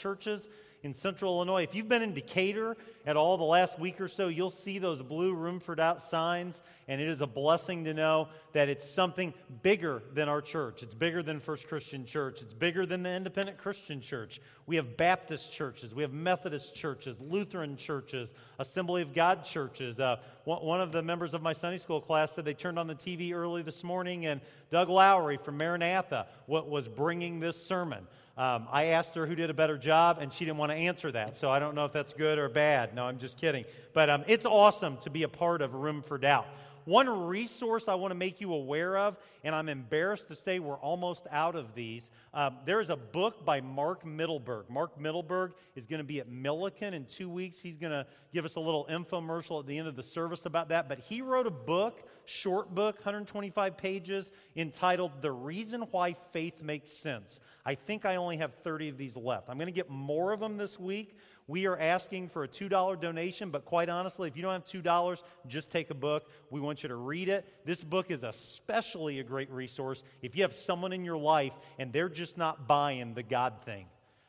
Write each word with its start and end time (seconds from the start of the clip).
churches 0.00 0.48
in 0.82 0.94
central 0.94 1.34
Illinois. 1.34 1.62
If 1.62 1.74
you've 1.74 1.88
been 1.88 2.02
in 2.02 2.14
Decatur 2.14 2.76
at 3.04 3.16
all 3.16 3.36
the 3.36 3.44
last 3.44 3.78
week 3.78 4.00
or 4.00 4.08
so, 4.08 4.28
you'll 4.28 4.50
see 4.50 4.78
those 4.78 5.02
blue 5.02 5.34
Room 5.34 5.60
for 5.60 5.74
Doubt 5.74 6.02
signs, 6.02 6.62
and 6.88 7.00
it 7.00 7.08
is 7.08 7.20
a 7.20 7.26
blessing 7.26 7.84
to 7.84 7.94
know 7.94 8.28
that 8.52 8.68
it's 8.68 8.88
something 8.88 9.34
bigger 9.62 10.02
than 10.14 10.28
our 10.28 10.40
church. 10.40 10.82
It's 10.82 10.94
bigger 10.94 11.22
than 11.22 11.40
First 11.40 11.68
Christian 11.68 12.06
Church, 12.06 12.40
it's 12.42 12.54
bigger 12.54 12.86
than 12.86 13.02
the 13.02 13.10
Independent 13.10 13.58
Christian 13.58 14.00
Church. 14.00 14.40
We 14.66 14.76
have 14.76 14.96
Baptist 14.96 15.52
churches, 15.52 15.94
we 15.94 16.02
have 16.02 16.12
Methodist 16.12 16.74
churches, 16.74 17.20
Lutheran 17.20 17.76
churches, 17.76 18.34
Assembly 18.58 19.02
of 19.02 19.14
God 19.14 19.44
churches. 19.44 20.00
Uh, 20.00 20.16
one 20.44 20.80
of 20.80 20.92
the 20.92 21.02
members 21.02 21.34
of 21.34 21.42
my 21.42 21.52
Sunday 21.52 21.78
school 21.78 22.00
class 22.00 22.32
said 22.32 22.44
they 22.44 22.54
turned 22.54 22.78
on 22.78 22.86
the 22.86 22.94
TV 22.94 23.34
early 23.34 23.62
this 23.62 23.84
morning, 23.84 24.26
and 24.26 24.40
Doug 24.70 24.88
Lowry 24.88 25.36
from 25.36 25.58
Maranatha 25.58 26.26
was 26.46 26.88
bringing 26.88 27.40
this 27.40 27.62
sermon. 27.66 28.06
Um, 28.40 28.68
I 28.72 28.86
asked 28.86 29.16
her 29.16 29.26
who 29.26 29.34
did 29.34 29.50
a 29.50 29.54
better 29.54 29.76
job, 29.76 30.16
and 30.18 30.32
she 30.32 30.46
didn't 30.46 30.56
want 30.56 30.69
to 30.70 30.76
answer 30.76 31.12
that. 31.12 31.36
So 31.36 31.50
I 31.50 31.58
don't 31.58 31.74
know 31.74 31.84
if 31.84 31.92
that's 31.92 32.12
good 32.12 32.38
or 32.38 32.48
bad. 32.48 32.94
No, 32.94 33.04
I'm 33.04 33.18
just 33.18 33.38
kidding. 33.38 33.64
But 33.92 34.10
um, 34.10 34.24
it's 34.26 34.46
awesome 34.46 34.96
to 34.98 35.10
be 35.10 35.22
a 35.22 35.28
part 35.28 35.62
of 35.62 35.74
Room 35.74 36.02
for 36.02 36.18
Doubt. 36.18 36.46
One 36.90 37.28
resource 37.28 37.86
I 37.86 37.94
want 37.94 38.10
to 38.10 38.16
make 38.16 38.40
you 38.40 38.52
aware 38.52 38.98
of, 38.98 39.16
and 39.44 39.54
I'm 39.54 39.68
embarrassed 39.68 40.26
to 40.26 40.34
say 40.34 40.58
we're 40.58 40.74
almost 40.74 41.24
out 41.30 41.54
of 41.54 41.72
these. 41.72 42.10
Uh, 42.34 42.50
there 42.66 42.80
is 42.80 42.90
a 42.90 42.96
book 42.96 43.44
by 43.44 43.60
Mark 43.60 44.04
Mittelberg. 44.04 44.68
Mark 44.68 44.98
Mittelberg 45.00 45.52
is 45.76 45.86
going 45.86 46.00
to 46.00 46.04
be 46.04 46.18
at 46.18 46.28
Milliken 46.28 46.92
in 46.92 47.04
two 47.04 47.30
weeks. 47.30 47.60
He's 47.60 47.78
going 47.78 47.92
to 47.92 48.04
give 48.34 48.44
us 48.44 48.56
a 48.56 48.60
little 48.60 48.86
infomercial 48.90 49.60
at 49.60 49.68
the 49.68 49.78
end 49.78 49.86
of 49.86 49.94
the 49.94 50.02
service 50.02 50.46
about 50.46 50.70
that. 50.70 50.88
But 50.88 50.98
he 50.98 51.22
wrote 51.22 51.46
a 51.46 51.52
book, 51.52 52.02
short 52.24 52.74
book, 52.74 52.96
125 52.96 53.76
pages, 53.76 54.32
entitled 54.56 55.12
The 55.22 55.30
Reason 55.30 55.82
Why 55.92 56.14
Faith 56.32 56.60
Makes 56.60 56.90
Sense. 56.90 57.38
I 57.64 57.76
think 57.76 58.04
I 58.04 58.16
only 58.16 58.38
have 58.38 58.52
30 58.64 58.88
of 58.88 58.98
these 58.98 59.14
left. 59.14 59.48
I'm 59.48 59.58
going 59.58 59.66
to 59.66 59.72
get 59.72 59.90
more 59.90 60.32
of 60.32 60.40
them 60.40 60.56
this 60.56 60.76
week. 60.76 61.16
We 61.50 61.66
are 61.66 61.76
asking 61.76 62.28
for 62.28 62.44
a 62.44 62.48
$2 62.48 63.00
donation, 63.00 63.50
but 63.50 63.64
quite 63.64 63.88
honestly, 63.88 64.28
if 64.28 64.36
you 64.36 64.42
don't 64.42 64.52
have 64.52 64.64
$2, 64.64 65.22
just 65.48 65.72
take 65.72 65.90
a 65.90 65.94
book. 65.94 66.30
We 66.48 66.60
want 66.60 66.84
you 66.84 66.90
to 66.90 66.94
read 66.94 67.28
it. 67.28 67.44
This 67.64 67.82
book 67.82 68.12
is 68.12 68.22
especially 68.22 69.18
a 69.18 69.24
great 69.24 69.50
resource 69.50 70.04
if 70.22 70.36
you 70.36 70.42
have 70.42 70.54
someone 70.54 70.92
in 70.92 71.04
your 71.04 71.16
life 71.16 71.52
and 71.76 71.92
they're 71.92 72.08
just 72.08 72.38
not 72.38 72.68
buying 72.68 73.14
the 73.14 73.24
God 73.24 73.54
thing. 73.64 73.86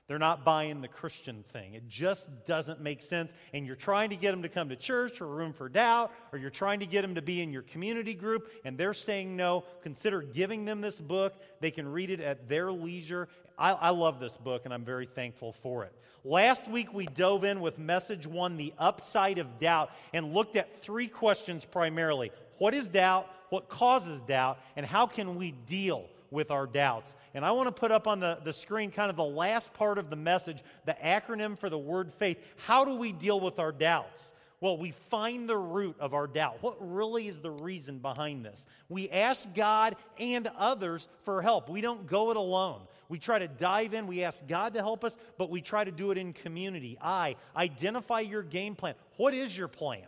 They're 0.08 0.20
not 0.20 0.44
buying 0.44 0.82
the 0.82 0.90
Christian 0.90 1.46
thing. 1.54 1.76
It 1.76 1.88
just 1.88 2.28
doesn't 2.46 2.82
make 2.82 3.02
sense. 3.02 3.34
And 3.54 3.66
you're 3.66 3.78
trying 3.78 4.10
to 4.10 4.18
get 4.18 4.32
them 4.32 4.42
to 4.42 4.50
come 4.50 4.68
to 4.70 4.76
church 4.76 5.22
or 5.22 5.28
room 5.28 5.54
for 5.54 5.70
doubt, 5.70 6.12
or 6.34 6.40
you're 6.40 6.50
trying 6.50 6.82
to 6.82 6.86
get 6.86 7.04
them 7.04 7.16
to 7.16 7.22
be 7.22 7.40
in 7.40 7.54
your 7.54 7.62
community 7.62 8.14
group, 8.14 8.52
and 8.66 8.78
they're 8.78 8.94
saying 8.94 9.38
no. 9.38 9.64
Consider 9.84 10.22
giving 10.22 10.66
them 10.66 10.82
this 10.82 11.00
book. 11.00 11.36
They 11.62 11.72
can 11.72 11.88
read 11.88 12.10
it 12.10 12.20
at 12.20 12.50
their 12.50 12.74
leisure. 12.74 13.30
I, 13.62 13.74
I 13.74 13.90
love 13.92 14.20
this 14.20 14.36
book, 14.38 14.64
and 14.66 14.74
I'm 14.74 14.84
very 14.84 15.06
thankful 15.06 15.54
for 15.54 15.84
it. 15.84 15.94
Last 16.24 16.68
week, 16.68 16.92
we 16.94 17.06
dove 17.06 17.44
in 17.44 17.62
with 17.62 17.78
message 17.78 18.26
one, 18.26 18.58
the 18.58 18.74
upside 18.80 19.38
of 19.38 19.60
doubt, 19.60 19.92
and 20.14 20.34
looked 20.34 20.56
at 20.56 20.82
three 20.82 21.08
questions 21.08 21.64
primarily 21.64 22.32
What 22.58 22.74
is 22.74 22.88
doubt? 22.88 23.28
What 23.50 23.70
causes 23.70 24.22
doubt? 24.24 24.58
And 24.76 24.86
how 24.86 25.06
can 25.06 25.36
we 25.36 25.52
deal 25.52 26.06
with 26.32 26.50
our 26.50 26.66
doubts? 26.66 27.14
And 27.36 27.46
I 27.46 27.52
want 27.52 27.68
to 27.68 27.72
put 27.72 27.92
up 27.92 28.08
on 28.08 28.20
the, 28.20 28.40
the 28.44 28.54
screen 28.54 28.90
kind 28.90 29.12
of 29.12 29.16
the 29.16 29.24
last 29.24 29.72
part 29.74 30.00
of 30.00 30.10
the 30.10 30.16
message, 30.16 30.64
the 30.86 30.96
acronym 31.04 31.58
for 31.58 31.70
the 31.70 31.78
word 31.78 32.12
faith. 32.12 32.40
How 32.66 32.84
do 32.84 32.96
we 32.96 33.12
deal 33.12 33.40
with 33.40 33.60
our 33.60 33.72
doubts? 33.72 34.32
Well, 34.60 34.78
we 34.78 34.92
find 34.92 35.50
the 35.50 35.58
root 35.58 35.96
of 36.00 36.14
our 36.14 36.28
doubt. 36.28 36.58
What 36.62 36.78
really 36.80 37.28
is 37.28 37.40
the 37.40 37.52
reason 37.52 37.98
behind 38.00 38.46
this? 38.46 38.66
We 38.90 39.10
ask 39.10 39.52
God 39.54 39.96
and 40.20 40.50
others 40.58 41.08
for 41.24 41.42
help. 41.42 41.70
We 41.70 41.82
don't 41.82 42.08
go 42.08 42.32
it 42.32 42.38
alone. 42.38 42.82
We 43.12 43.20
try 43.20 43.40
to 43.40 43.48
dive 43.50 43.94
in, 43.94 44.08
we 44.08 44.24
ask 44.24 44.48
God 44.48 44.74
to 44.76 44.80
help 44.80 45.04
us, 45.04 45.18
but 45.38 45.50
we 45.50 45.60
try 45.60 45.84
to 45.84 45.92
do 45.92 46.12
it 46.12 46.18
in 46.18 46.32
community. 46.32 46.98
I 47.02 47.36
identify 47.58 48.22
your 48.22 48.42
game 48.42 48.74
plan. 48.74 48.96
What 49.18 49.34
is 49.34 49.56
your 49.56 49.68
plan? 49.68 50.06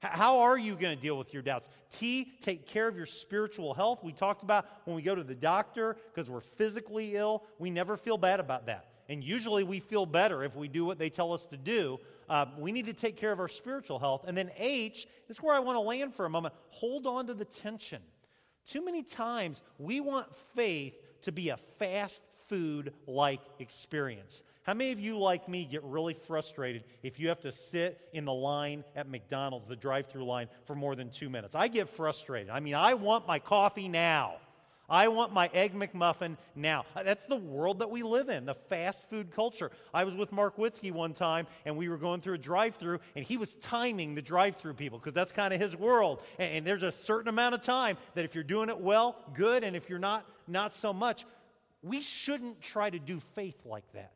How 0.00 0.38
are 0.38 0.56
you 0.56 0.74
going 0.74 0.96
to 0.96 1.02
deal 1.02 1.18
with 1.18 1.34
your 1.34 1.42
doubts? 1.42 1.68
T, 1.92 2.32
take 2.40 2.66
care 2.66 2.88
of 2.88 2.96
your 2.96 3.04
spiritual 3.04 3.74
health. 3.74 4.02
We 4.02 4.14
talked 4.14 4.42
about 4.42 4.64
when 4.86 4.96
we 4.96 5.02
go 5.02 5.14
to 5.14 5.22
the 5.22 5.34
doctor 5.34 5.98
because 6.14 6.30
we're 6.30 6.40
physically 6.40 7.14
ill, 7.14 7.44
we 7.58 7.70
never 7.70 7.98
feel 7.98 8.16
bad 8.16 8.40
about 8.40 8.64
that. 8.64 8.86
And 9.10 9.22
usually 9.22 9.62
we 9.62 9.78
feel 9.78 10.06
better 10.06 10.42
if 10.42 10.56
we 10.56 10.66
do 10.66 10.86
what 10.86 10.98
they 10.98 11.10
tell 11.10 11.34
us 11.34 11.44
to 11.48 11.58
do. 11.58 11.98
Uh, 12.26 12.46
we 12.56 12.72
need 12.72 12.86
to 12.86 12.94
take 12.94 13.18
care 13.18 13.32
of 13.32 13.40
our 13.40 13.48
spiritual 13.48 13.98
health. 13.98 14.24
And 14.26 14.34
then 14.34 14.50
H, 14.56 15.06
this 15.28 15.36
is 15.36 15.42
where 15.42 15.54
I 15.54 15.58
want 15.58 15.76
to 15.76 15.80
land 15.80 16.14
for 16.14 16.24
a 16.24 16.30
moment. 16.30 16.54
Hold 16.70 17.06
on 17.06 17.26
to 17.26 17.34
the 17.34 17.44
tension. 17.44 18.00
Too 18.66 18.82
many 18.82 19.02
times 19.02 19.60
we 19.78 20.00
want 20.00 20.34
faith 20.54 20.94
to 21.22 21.32
be 21.32 21.50
a 21.50 21.58
fast 21.78 22.22
food 22.50 22.92
like 23.06 23.40
experience. 23.60 24.42
How 24.64 24.74
many 24.74 24.92
of 24.92 25.00
you, 25.00 25.18
like 25.18 25.48
me, 25.48 25.64
get 25.64 25.82
really 25.84 26.12
frustrated 26.12 26.84
if 27.02 27.18
you 27.18 27.28
have 27.28 27.40
to 27.40 27.52
sit 27.52 27.98
in 28.12 28.26
the 28.26 28.32
line 28.32 28.84
at 28.94 29.08
McDonald's, 29.08 29.66
the 29.66 29.76
drive 29.76 30.08
through 30.08 30.26
line, 30.26 30.48
for 30.66 30.74
more 30.74 30.94
than 30.94 31.10
two 31.10 31.30
minutes? 31.30 31.54
I 31.54 31.68
get 31.68 31.88
frustrated. 31.88 32.50
I 32.50 32.60
mean, 32.60 32.74
I 32.74 32.92
want 32.92 33.26
my 33.26 33.38
coffee 33.38 33.88
now. 33.88 34.34
I 34.90 35.06
want 35.06 35.32
my 35.32 35.48
Egg 35.54 35.72
McMuffin 35.72 36.36
now. 36.56 36.84
Uh, 36.96 37.04
that's 37.04 37.24
the 37.26 37.36
world 37.36 37.78
that 37.78 37.90
we 37.90 38.02
live 38.02 38.28
in, 38.28 38.44
the 38.44 38.54
fast 38.54 39.08
food 39.08 39.30
culture. 39.30 39.70
I 39.94 40.02
was 40.02 40.16
with 40.16 40.32
Mark 40.32 40.56
Witzke 40.56 40.90
one 40.90 41.14
time, 41.14 41.46
and 41.64 41.76
we 41.76 41.88
were 41.88 41.96
going 41.96 42.20
through 42.20 42.34
a 42.34 42.38
drive 42.38 42.74
through, 42.74 42.98
and 43.14 43.24
he 43.24 43.36
was 43.36 43.54
timing 43.62 44.16
the 44.16 44.22
drive 44.22 44.56
through 44.56 44.74
people 44.74 44.98
because 44.98 45.14
that's 45.14 45.30
kind 45.30 45.54
of 45.54 45.60
his 45.60 45.76
world. 45.76 46.24
And, 46.40 46.52
and 46.52 46.66
there's 46.66 46.82
a 46.82 46.90
certain 46.90 47.28
amount 47.28 47.54
of 47.54 47.62
time 47.62 47.96
that 48.14 48.24
if 48.24 48.34
you're 48.34 48.42
doing 48.42 48.68
it 48.68 48.78
well, 48.78 49.16
good, 49.32 49.62
and 49.62 49.76
if 49.76 49.88
you're 49.88 50.00
not, 50.00 50.26
not 50.48 50.74
so 50.74 50.92
much. 50.92 51.24
We 51.82 52.00
shouldn't 52.00 52.60
try 52.60 52.90
to 52.90 52.98
do 52.98 53.20
faith 53.34 53.60
like 53.64 53.90
that. 53.92 54.12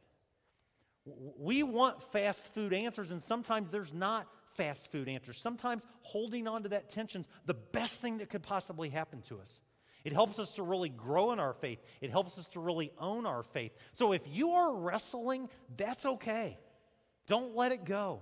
We 1.39 1.63
want 1.63 2.03
fast 2.13 2.43
food 2.55 2.73
answers, 2.73 3.11
and 3.11 3.23
sometimes 3.23 3.71
there's 3.71 3.93
not 3.93 4.27
fast 4.55 4.91
food 4.91 5.09
answers. 5.09 5.37
Sometimes 5.37 5.83
holding 6.03 6.49
on 6.49 6.63
to 6.63 6.71
that 6.71 6.91
tension's 6.91 7.27
the 7.47 7.55
best 7.55 8.01
thing 8.01 8.19
that 8.19 8.31
could 8.31 8.43
possibly 8.43 8.89
happen 8.89 9.23
to 9.29 9.39
us. 9.41 9.61
It 10.05 10.13
helps 10.13 10.39
us 10.39 10.53
to 10.57 10.63
really 10.63 10.91
grow 10.91 11.33
in 11.33 11.39
our 11.39 11.55
faith. 11.55 11.79
It 12.01 12.11
helps 12.11 12.39
us 12.39 12.47
to 12.49 12.61
really 12.61 12.93
own 12.99 13.25
our 13.25 13.43
faith. 13.43 13.73
So 13.95 14.13
if 14.13 14.23
you 14.31 14.51
are 14.51 14.75
wrestling, 14.75 15.49
that's 15.77 16.05
okay. 16.05 16.59
Don't 17.27 17.57
let 17.57 17.73
it 17.73 17.85
go. 17.85 18.21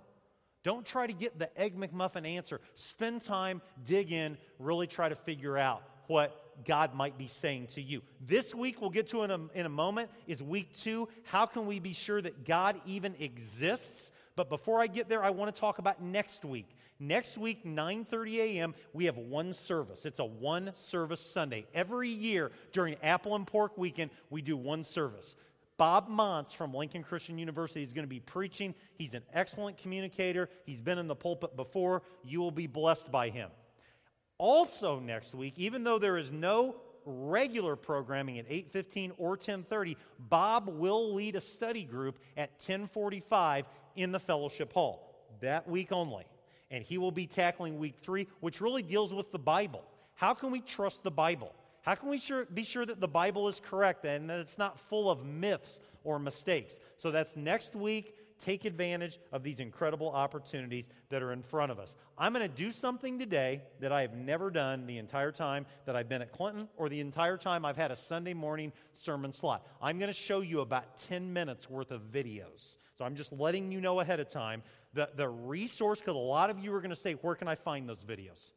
Don't 0.62 0.86
try 0.86 1.08
to 1.08 1.12
get 1.12 1.40
the 1.40 1.56
Egg 1.60 1.76
McMuffin 1.76 2.24
answer. 2.24 2.60
Spend 2.74 3.24
time, 3.24 3.60
dig 3.84 4.12
in, 4.12 4.38
really 4.60 4.86
try 4.86 5.08
to 5.08 5.16
figure 5.16 5.58
out 5.58 5.82
what 6.06 6.41
God 6.64 6.94
might 6.94 7.18
be 7.18 7.26
saying 7.26 7.68
to 7.74 7.82
you. 7.82 8.02
This 8.20 8.54
week, 8.54 8.80
we'll 8.80 8.90
get 8.90 9.08
to 9.08 9.22
in 9.22 9.30
a, 9.30 9.40
in 9.54 9.66
a 9.66 9.70
moment, 9.70 10.10
is 10.26 10.42
week 10.42 10.76
two. 10.76 11.08
How 11.24 11.46
can 11.46 11.66
we 11.66 11.78
be 11.78 11.92
sure 11.92 12.20
that 12.22 12.44
God 12.44 12.80
even 12.86 13.14
exists? 13.18 14.12
But 14.36 14.48
before 14.48 14.80
I 14.80 14.86
get 14.86 15.08
there, 15.08 15.22
I 15.22 15.30
want 15.30 15.54
to 15.54 15.60
talk 15.60 15.78
about 15.78 16.02
next 16.02 16.44
week. 16.44 16.68
Next 16.98 17.36
week, 17.36 17.64
9:30 17.64 18.36
a.m., 18.38 18.74
we 18.92 19.06
have 19.06 19.16
one 19.16 19.52
service. 19.54 20.06
It's 20.06 20.20
a 20.20 20.24
one 20.24 20.72
service 20.76 21.20
Sunday. 21.20 21.66
Every 21.74 22.08
year 22.08 22.52
during 22.72 22.94
Apple 23.02 23.34
and 23.34 23.46
Pork 23.46 23.76
Weekend, 23.76 24.12
we 24.30 24.40
do 24.40 24.56
one 24.56 24.84
service. 24.84 25.34
Bob 25.78 26.08
Montz 26.08 26.54
from 26.54 26.72
Lincoln 26.72 27.02
Christian 27.02 27.38
University 27.38 27.82
is 27.82 27.92
going 27.92 28.04
to 28.04 28.08
be 28.08 28.20
preaching. 28.20 28.74
He's 28.94 29.14
an 29.14 29.22
excellent 29.32 29.78
communicator. 29.78 30.48
He's 30.64 30.80
been 30.80 30.98
in 30.98 31.08
the 31.08 31.16
pulpit 31.16 31.56
before. 31.56 32.02
You 32.22 32.40
will 32.40 32.52
be 32.52 32.68
blessed 32.68 33.10
by 33.10 33.30
him. 33.30 33.50
Also 34.42 34.98
next 34.98 35.36
week, 35.36 35.54
even 35.56 35.84
though 35.84 36.00
there 36.00 36.18
is 36.18 36.32
no 36.32 36.74
regular 37.06 37.76
programming 37.76 38.40
at 38.40 38.46
8:15 38.48 39.12
or 39.16 39.36
10:30, 39.36 39.96
Bob 40.18 40.68
will 40.68 41.14
lead 41.14 41.36
a 41.36 41.40
study 41.40 41.84
group 41.84 42.18
at 42.36 42.58
10:45 42.58 43.66
in 43.94 44.10
the 44.10 44.18
fellowship 44.18 44.72
hall. 44.72 45.14
That 45.38 45.68
week 45.68 45.92
only. 45.92 46.24
And 46.72 46.82
he 46.82 46.98
will 46.98 47.12
be 47.12 47.24
tackling 47.24 47.78
week 47.78 47.94
3, 48.02 48.26
which 48.40 48.60
really 48.60 48.82
deals 48.82 49.14
with 49.14 49.30
the 49.30 49.38
Bible. 49.38 49.84
How 50.14 50.34
can 50.34 50.50
we 50.50 50.60
trust 50.60 51.04
the 51.04 51.10
Bible? 51.12 51.54
How 51.82 51.94
can 51.94 52.08
we 52.08 52.18
sure, 52.18 52.44
be 52.46 52.64
sure 52.64 52.84
that 52.84 52.98
the 52.98 53.06
Bible 53.06 53.46
is 53.46 53.60
correct 53.60 54.04
and 54.04 54.28
that 54.28 54.40
it's 54.40 54.58
not 54.58 54.76
full 54.76 55.08
of 55.08 55.24
myths 55.24 55.78
or 56.02 56.18
mistakes? 56.18 56.80
So 56.96 57.12
that's 57.12 57.36
next 57.36 57.76
week 57.76 58.16
take 58.44 58.64
advantage 58.64 59.18
of 59.32 59.42
these 59.42 59.60
incredible 59.60 60.10
opportunities 60.10 60.86
that 61.10 61.22
are 61.22 61.32
in 61.32 61.42
front 61.42 61.70
of 61.70 61.78
us. 61.78 61.94
I'm 62.18 62.32
going 62.32 62.48
to 62.48 62.54
do 62.54 62.72
something 62.72 63.18
today 63.18 63.62
that 63.80 63.92
I 63.92 64.02
have 64.02 64.14
never 64.14 64.50
done 64.50 64.86
the 64.86 64.98
entire 64.98 65.32
time 65.32 65.66
that 65.86 65.96
I've 65.96 66.08
been 66.08 66.22
at 66.22 66.32
Clinton 66.32 66.68
or 66.76 66.88
the 66.88 67.00
entire 67.00 67.36
time 67.36 67.64
I've 67.64 67.76
had 67.76 67.90
a 67.90 67.96
Sunday 67.96 68.34
morning 68.34 68.72
sermon 68.94 69.32
slot. 69.32 69.66
I'm 69.80 69.98
going 69.98 70.12
to 70.12 70.18
show 70.18 70.40
you 70.40 70.60
about 70.60 70.98
10 71.08 71.32
minutes 71.32 71.70
worth 71.70 71.90
of 71.90 72.02
videos. 72.12 72.76
So 72.98 73.04
I'm 73.04 73.16
just 73.16 73.32
letting 73.32 73.72
you 73.72 73.80
know 73.80 74.00
ahead 74.00 74.20
of 74.20 74.28
time 74.28 74.62
the, 74.94 75.08
the 75.16 75.28
resource, 75.28 76.00
because 76.00 76.14
a 76.14 76.18
lot 76.18 76.50
of 76.50 76.58
you 76.58 76.74
are 76.74 76.80
going 76.80 76.94
to 76.94 77.00
say, 77.00 77.14
Where 77.14 77.34
can 77.34 77.48
I 77.48 77.54
find 77.54 77.88
those 77.88 78.04
videos? 78.04 78.50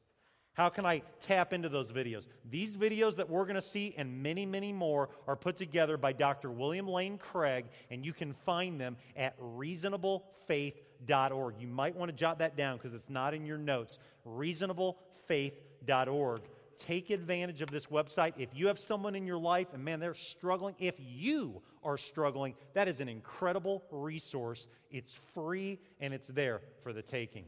How 0.55 0.69
can 0.69 0.83
I 0.85 1.01
tap 1.19 1.51
into 1.51 1.69
those 1.69 1.91
videos? 1.91 2.27
These 2.49 2.77
videos 2.77 3.17
that 3.17 3.29
we're 3.29 3.43
going 3.43 3.55
to 3.55 3.61
see 3.61 3.93
and 3.97 4.23
many, 4.23 4.45
many 4.45 4.71
more 4.71 5.09
are 5.27 5.35
put 5.35 5.57
together 5.57 5.97
by 5.97 6.13
Dr. 6.13 6.49
William 6.49 6.87
Lane 6.87 7.17
Craig, 7.17 7.65
and 7.91 8.05
you 8.05 8.13
can 8.13 8.31
find 8.45 8.79
them 8.79 8.95
at 9.17 9.37
reasonablefaith.org. 9.39 11.55
You 11.59 11.67
might 11.67 11.97
want 11.97 12.09
to 12.09 12.15
jot 12.15 12.39
that 12.39 12.55
down 12.55 12.77
because 12.77 12.93
it's 12.93 13.09
not 13.09 13.33
in 13.33 13.45
your 13.45 13.57
notes. 13.57 13.99
Reasonablefaith.org. 14.25 16.41
Take 16.77 17.09
advantage 17.09 17.61
of 17.61 17.69
this 17.69 17.87
website. 17.87 18.31
If 18.37 18.51
you 18.53 18.67
have 18.67 18.79
someone 18.79 19.13
in 19.15 19.27
your 19.27 19.37
life 19.37 19.67
and 19.73 19.83
man, 19.83 19.99
they're 19.99 20.13
struggling, 20.13 20.75
if 20.79 20.95
you 20.99 21.61
are 21.83 21.97
struggling, 21.97 22.55
that 22.73 22.87
is 22.87 23.01
an 23.01 23.09
incredible 23.09 23.83
resource. 23.91 24.69
It's 24.89 25.19
free 25.33 25.81
and 25.99 26.13
it's 26.13 26.27
there 26.27 26.61
for 26.81 26.93
the 26.93 27.01
taking. 27.01 27.43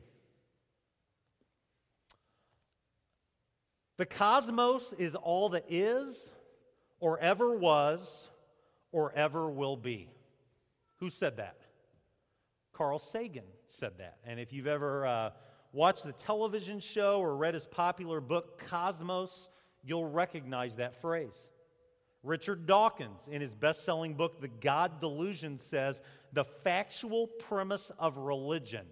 The 3.98 4.06
cosmos 4.06 4.94
is 4.98 5.16
all 5.16 5.50
that 5.50 5.66
is, 5.70 6.32
or 7.00 7.20
ever 7.20 7.56
was, 7.56 8.30
or 8.92 9.12
ever 9.14 9.50
will 9.50 9.76
be. 9.76 10.10
Who 10.98 11.10
said 11.10 11.38
that? 11.38 11.58
Carl 12.74 13.00
Sagan 13.00 13.44
said 13.68 13.94
that. 13.98 14.18
And 14.26 14.40
if 14.40 14.54
you've 14.54 14.68
ever 14.68 15.06
uh, 15.06 15.30
watched 15.74 16.04
the 16.04 16.14
television 16.14 16.80
show 16.80 17.20
or 17.20 17.36
read 17.36 17.56
his 17.56 17.66
popular 17.66 18.22
book, 18.22 18.64
Cosmos, 18.68 19.50
you'll 19.84 20.10
recognize 20.10 20.76
that 20.76 21.02
phrase. 21.02 21.50
Richard 22.24 22.66
Dawkins, 22.66 23.28
in 23.32 23.42
his 23.42 23.56
best 23.56 23.84
selling 23.84 24.14
book, 24.14 24.42
The 24.42 24.48
God 24.48 25.00
Delusion, 25.00 25.60
says 25.60 26.02
the 26.34 26.44
factual 26.44 27.28
premise 27.28 27.92
of 27.98 28.18
religion, 28.18 28.86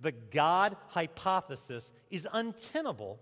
the 0.00 0.12
God 0.12 0.76
hypothesis, 0.88 1.92
is 2.10 2.26
untenable. 2.32 3.20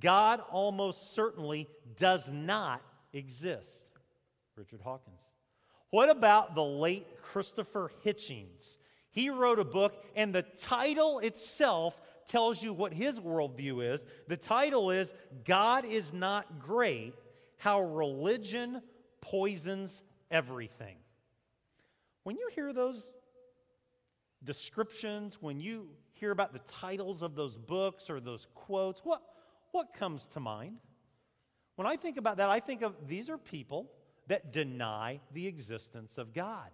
God 0.00 0.42
almost 0.50 1.14
certainly 1.14 1.68
does 1.96 2.30
not 2.30 2.82
exist. 3.12 3.84
Richard 4.56 4.80
Hawkins. 4.82 5.20
What 5.90 6.10
about 6.10 6.54
the 6.54 6.64
late 6.64 7.06
Christopher 7.22 7.90
Hitchens? 8.04 8.78
He 9.10 9.30
wrote 9.30 9.60
a 9.60 9.64
book, 9.64 10.04
and 10.16 10.34
the 10.34 10.42
title 10.42 11.20
itself 11.20 12.00
tells 12.26 12.62
you 12.62 12.72
what 12.72 12.92
his 12.92 13.20
worldview 13.20 13.94
is. 13.94 14.04
The 14.26 14.36
title 14.36 14.90
is 14.90 15.14
God 15.44 15.84
is 15.84 16.12
Not 16.12 16.58
Great 16.58 17.14
How 17.58 17.80
Religion 17.80 18.82
Poisons 19.20 20.02
Everything. 20.30 20.96
When 22.24 22.36
you 22.36 22.48
hear 22.54 22.72
those 22.72 23.04
descriptions, 24.42 25.38
when 25.40 25.60
you 25.60 25.88
hear 26.14 26.30
about 26.30 26.52
the 26.52 26.60
titles 26.60 27.22
of 27.22 27.34
those 27.34 27.56
books 27.56 28.10
or 28.10 28.18
those 28.18 28.48
quotes, 28.54 29.00
what, 29.04 29.22
what 29.74 29.92
comes 29.92 30.24
to 30.34 30.40
mind? 30.40 30.76
When 31.74 31.86
I 31.86 31.96
think 31.96 32.16
about 32.16 32.36
that, 32.36 32.48
I 32.48 32.60
think 32.60 32.82
of 32.82 32.94
these 33.08 33.28
are 33.28 33.36
people 33.36 33.90
that 34.28 34.52
deny 34.52 35.20
the 35.32 35.48
existence 35.48 36.16
of 36.16 36.32
God. 36.32 36.70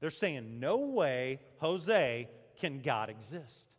They're 0.00 0.10
saying, 0.10 0.60
no 0.60 0.76
way, 0.76 1.40
Jose, 1.58 2.28
can 2.60 2.80
God 2.80 3.08
exist. 3.08 3.72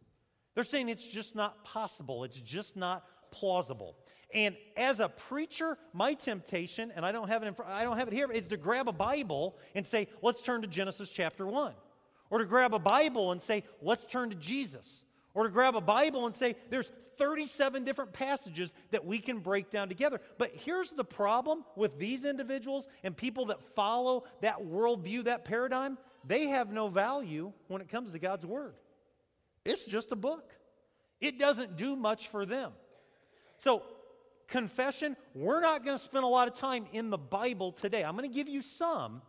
They're 0.55 0.63
saying 0.63 0.89
it's 0.89 1.05
just 1.05 1.35
not 1.35 1.63
possible, 1.63 2.23
it's 2.23 2.39
just 2.39 2.75
not 2.75 3.05
plausible. 3.31 3.95
And 4.33 4.57
as 4.75 4.99
a 4.99 5.09
preacher, 5.09 5.77
my 5.93 6.15
temptation, 6.15 6.91
and 6.95 7.05
I 7.05 7.11
don't 7.11 7.27
have 7.27 7.43
it 7.43 7.47
in 7.47 7.55
I 7.65 7.83
don't 7.83 7.97
have 7.97 8.07
it 8.07 8.13
here, 8.13 8.31
is 8.31 8.47
to 8.47 8.57
grab 8.57 8.87
a 8.87 8.93
Bible 8.93 9.57
and 9.75 9.85
say, 9.85 10.07
let's 10.21 10.41
turn 10.41 10.61
to 10.63 10.67
Genesis 10.67 11.09
chapter 11.09 11.45
1. 11.45 11.73
Or 12.31 12.39
to 12.39 12.45
grab 12.45 12.73
a 12.73 12.79
Bible 12.79 13.31
and 13.31 13.41
say, 13.41 13.63
let's 13.81 14.05
turn 14.05 14.31
to 14.31 14.35
Jesus. 14.35 15.05
Or 15.33 15.43
to 15.43 15.49
grab 15.49 15.75
a 15.75 15.81
Bible 15.81 16.25
and 16.25 16.35
say, 16.35 16.55
there's 16.69 16.91
37 17.17 17.83
different 17.83 18.13
passages 18.13 18.73
that 18.91 19.05
we 19.05 19.19
can 19.19 19.39
break 19.39 19.69
down 19.69 19.89
together. 19.89 20.21
But 20.37 20.55
here's 20.55 20.91
the 20.91 21.03
problem 21.03 21.65
with 21.75 21.99
these 21.99 22.25
individuals 22.25 22.87
and 23.03 23.15
people 23.15 23.45
that 23.47 23.61
follow 23.75 24.23
that 24.41 24.59
worldview, 24.59 25.25
that 25.25 25.45
paradigm 25.45 25.97
they 26.25 26.47
have 26.47 26.71
no 26.71 26.87
value 26.87 27.53
when 27.67 27.81
it 27.81 27.89
comes 27.89 28.11
to 28.11 28.19
God's 28.19 28.45
Word. 28.45 28.75
It's 29.65 29.85
just 29.85 30.11
a 30.11 30.15
book, 30.15 30.53
it 31.19 31.39
doesn't 31.39 31.77
do 31.77 31.95
much 31.95 32.27
for 32.27 32.45
them. 32.45 32.71
So, 33.59 33.83
confession, 34.47 35.15
we're 35.35 35.59
not 35.61 35.83
going 35.83 35.97
to 35.97 36.03
spend 36.03 36.23
a 36.23 36.27
lot 36.27 36.47
of 36.47 36.55
time 36.55 36.85
in 36.93 37.09
the 37.09 37.17
Bible 37.17 37.71
today. 37.71 38.03
I'm 38.03 38.15
going 38.15 38.29
to 38.29 38.33
give 38.33 38.47
you 38.47 38.61
some, 38.61 39.21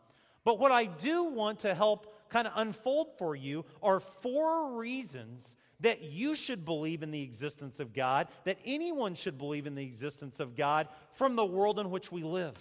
but 0.45 0.59
what 0.59 0.73
I 0.73 0.85
do 0.85 1.25
want 1.25 1.61
to 1.61 1.75
help 1.75 2.15
kind 2.31 2.47
of 2.47 2.53
unfold 2.57 3.09
for 3.19 3.35
you 3.35 3.65
are 3.83 4.01
four 4.01 4.77
reasons 4.77 5.57
that 5.81 6.03
you 6.03 6.35
should 6.35 6.65
believe 6.65 7.03
in 7.03 7.11
the 7.11 7.23
existence 7.23 7.81
of 7.81 7.93
God, 7.93 8.29
that 8.45 8.59
anyone 8.65 9.15
should 9.15 9.39
believe 9.39 9.67
in 9.67 9.75
the 9.75 9.85
existence 9.85 10.41
of 10.41 10.57
God 10.57 10.89
from 11.13 11.37
the 11.37 11.45
world 11.45 11.79
in 11.79 11.91
which 11.91 12.13
we 12.13 12.23
live. 12.23 12.57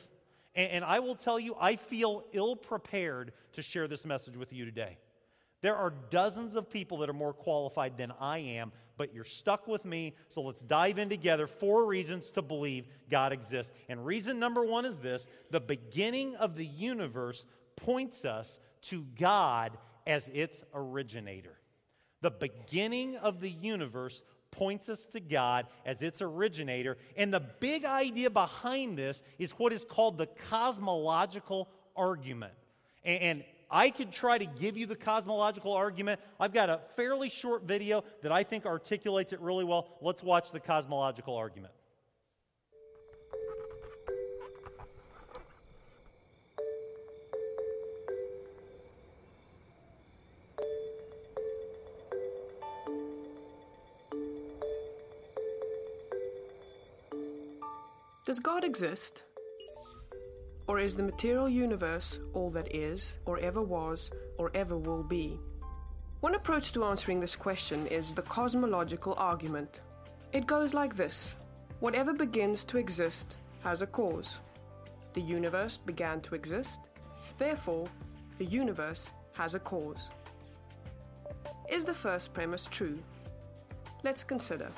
And, 0.56 0.72
and 0.72 0.86
I 0.86 1.00
will 1.00 1.16
tell 1.16 1.40
you, 1.40 1.56
I 1.60 1.76
feel 1.76 2.24
ill 2.34 2.56
prepared 2.56 3.34
to 3.54 3.62
share 3.62 3.88
this 3.88 4.06
message 4.06 4.38
with 4.38 4.54
you 4.54 4.66
today. 4.66 4.98
There 5.62 5.76
are 5.76 5.94
dozens 6.10 6.56
of 6.56 6.70
people 6.70 7.00
that 7.00 7.10
are 7.10 7.14
more 7.14 7.34
qualified 7.34 7.98
than 7.98 8.14
I 8.20 8.38
am, 8.38 8.72
but 8.98 9.14
you're 9.14 9.26
stuck 9.26 9.68
with 9.68 9.84
me, 9.84 10.16
so 10.30 10.42
let's 10.42 10.62
dive 10.62 10.98
in 10.98 11.10
together. 11.10 11.48
Four 11.48 11.86
reasons 11.86 12.32
to 12.32 12.42
believe 12.42 12.86
God 13.10 13.34
exists. 13.34 13.74
And 13.90 14.06
reason 14.06 14.40
number 14.40 14.64
one 14.64 14.86
is 14.86 15.00
this 15.00 15.28
the 15.52 15.60
beginning 15.60 16.36
of 16.38 16.56
the 16.56 16.66
universe 16.66 17.46
points 17.76 18.24
us 18.24 18.60
to 18.84 19.06
God 19.20 19.78
as 20.08 20.30
its 20.30 20.64
originator. 20.74 21.58
The 22.22 22.32
beginning 22.32 23.16
of 23.18 23.40
the 23.40 23.50
universe 23.50 24.24
points 24.52 24.90
us 24.90 25.06
to 25.08 25.20
God 25.20 25.68
as 25.86 26.02
its 26.02 26.22
originator. 26.22 26.98
And 27.16 27.34
the 27.34 27.40
big 27.40 27.86
idea 27.86 28.30
behind 28.30 28.98
this 28.98 29.24
is 29.38 29.52
what 29.52 29.72
is 29.72 29.84
called 29.84 30.18
the 30.18 30.28
cosmological 30.28 31.70
argument. 31.96 32.54
And, 33.04 33.22
and 33.22 33.44
I 33.72 33.90
could 33.92 34.12
try 34.12 34.38
to 34.38 34.46
give 34.46 34.78
you 34.78 34.86
the 34.86 34.96
cosmological 34.96 35.74
argument. 35.74 36.20
I've 36.40 36.54
got 36.54 36.70
a 36.70 36.82
fairly 36.96 37.30
short 37.30 37.64
video 37.64 38.04
that 38.24 38.32
I 38.32 38.44
think 38.44 38.66
articulates 38.66 39.32
it 39.32 39.40
really 39.40 39.64
well. 39.64 39.98
Let's 40.02 40.24
watch 40.24 40.52
the 40.52 40.60
cosmological 40.60 41.36
argument. 41.36 41.74
God 58.60 58.68
exist? 58.68 59.24
Or 60.68 60.80
is 60.80 60.94
the 60.94 61.04
material 61.04 61.48
universe 61.48 62.20
all 62.34 62.50
that 62.50 62.76
is, 62.76 63.18
or 63.26 63.40
ever 63.40 63.62
was, 63.62 64.12
or 64.38 64.52
ever 64.54 64.78
will 64.78 65.02
be? 65.02 65.38
One 66.20 66.36
approach 66.36 66.74
to 66.74 66.84
answering 66.84 67.22
this 67.22 67.38
question 67.38 67.88
is 67.88 68.14
the 68.14 68.24
cosmological 68.24 69.16
argument. 69.18 69.80
It 70.34 70.46
goes 70.46 70.74
like 70.74 70.98
this 70.98 71.36
Whatever 71.80 72.12
begins 72.12 72.66
to 72.66 72.78
exist 72.78 73.38
has 73.64 73.82
a 73.82 73.88
cause. 73.88 74.40
The 75.14 75.22
universe 75.22 75.78
began 75.78 76.20
to 76.22 76.36
exist, 76.36 76.82
therefore, 77.38 77.88
the 78.40 78.46
universe 78.46 79.10
has 79.36 79.56
a 79.56 79.60
cause. 79.60 80.10
Is 81.72 81.86
the 81.86 81.94
first 81.94 82.34
premise 82.34 82.66
true? 82.66 83.00
Let's 84.04 84.26
consider. 84.26 84.70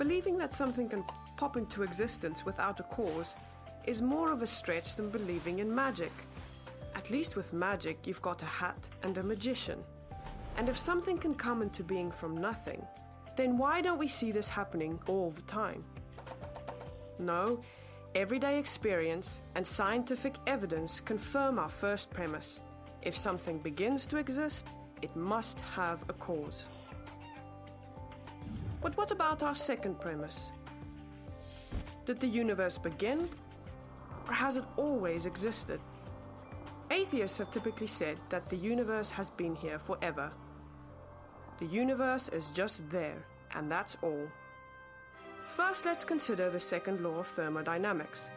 Believing 0.00 0.38
that 0.38 0.54
something 0.54 0.88
can 0.88 1.04
pop 1.36 1.58
into 1.58 1.82
existence 1.82 2.42
without 2.46 2.80
a 2.80 2.84
cause 2.84 3.36
is 3.84 4.00
more 4.00 4.32
of 4.32 4.40
a 4.40 4.46
stretch 4.46 4.96
than 4.96 5.10
believing 5.10 5.58
in 5.58 5.74
magic. 5.74 6.10
At 6.94 7.10
least 7.10 7.36
with 7.36 7.52
magic, 7.52 8.06
you've 8.06 8.22
got 8.22 8.40
a 8.40 8.46
hat 8.46 8.88
and 9.02 9.18
a 9.18 9.22
magician. 9.22 9.78
And 10.56 10.70
if 10.70 10.78
something 10.78 11.18
can 11.18 11.34
come 11.34 11.60
into 11.60 11.82
being 11.82 12.10
from 12.10 12.34
nothing, 12.34 12.82
then 13.36 13.58
why 13.58 13.82
don't 13.82 13.98
we 13.98 14.08
see 14.08 14.32
this 14.32 14.48
happening 14.48 14.98
all 15.06 15.32
the 15.32 15.42
time? 15.42 15.84
No, 17.18 17.60
everyday 18.14 18.58
experience 18.58 19.42
and 19.54 19.66
scientific 19.66 20.36
evidence 20.46 21.00
confirm 21.00 21.58
our 21.58 21.68
first 21.68 22.08
premise. 22.08 22.62
If 23.02 23.18
something 23.18 23.58
begins 23.58 24.06
to 24.06 24.16
exist, 24.16 24.66
it 25.02 25.14
must 25.14 25.60
have 25.76 26.02
a 26.08 26.14
cause. 26.14 26.64
But 28.82 28.96
what 28.96 29.10
about 29.10 29.42
our 29.42 29.54
second 29.54 30.00
premise? 30.00 30.50
Did 32.06 32.18
the 32.20 32.26
universe 32.26 32.78
begin? 32.78 33.28
Or 34.26 34.34
has 34.34 34.56
it 34.56 34.64
always 34.76 35.26
existed? 35.26 35.80
Atheists 36.90 37.38
have 37.38 37.50
typically 37.50 37.86
said 37.86 38.18
that 38.30 38.48
the 38.48 38.56
universe 38.56 39.10
has 39.10 39.30
been 39.30 39.54
here 39.54 39.78
forever. 39.78 40.30
The 41.58 41.66
universe 41.66 42.28
is 42.28 42.48
just 42.48 42.88
there, 42.90 43.22
and 43.54 43.70
that's 43.70 43.96
all. 44.02 44.26
First, 45.46 45.84
let's 45.84 46.04
consider 46.04 46.50
the 46.50 46.58
second 46.58 47.02
law 47.02 47.18
of 47.18 47.26
thermodynamics. 47.28 48.30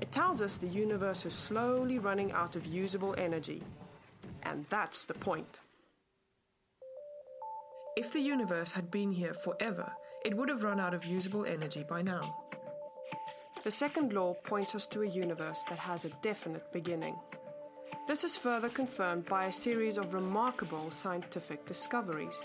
It 0.00 0.12
tells 0.12 0.42
us 0.42 0.58
the 0.58 0.66
universe 0.66 1.24
is 1.24 1.32
slowly 1.32 1.98
running 1.98 2.32
out 2.32 2.54
of 2.54 2.66
usable 2.66 3.14
energy, 3.16 3.62
and 4.42 4.66
that's 4.68 5.06
the 5.06 5.14
point. 5.14 5.58
If 7.96 8.12
the 8.12 8.20
universe 8.20 8.72
had 8.72 8.90
been 8.90 9.10
here 9.10 9.32
forever, 9.32 9.90
it 10.22 10.36
would 10.36 10.50
have 10.50 10.62
run 10.62 10.78
out 10.78 10.92
of 10.92 11.06
usable 11.06 11.46
energy 11.46 11.82
by 11.88 12.02
now. 12.02 12.36
The 13.64 13.70
second 13.70 14.12
law 14.12 14.34
points 14.34 14.74
us 14.74 14.86
to 14.88 15.00
a 15.00 15.08
universe 15.08 15.64
that 15.70 15.78
has 15.78 16.04
a 16.04 16.10
definite 16.20 16.70
beginning. 16.74 17.16
This 18.06 18.22
is 18.22 18.36
further 18.36 18.68
confirmed 18.68 19.24
by 19.24 19.46
a 19.46 19.52
series 19.52 19.96
of 19.96 20.12
remarkable 20.12 20.90
scientific 20.90 21.64
discoveries. 21.64 22.38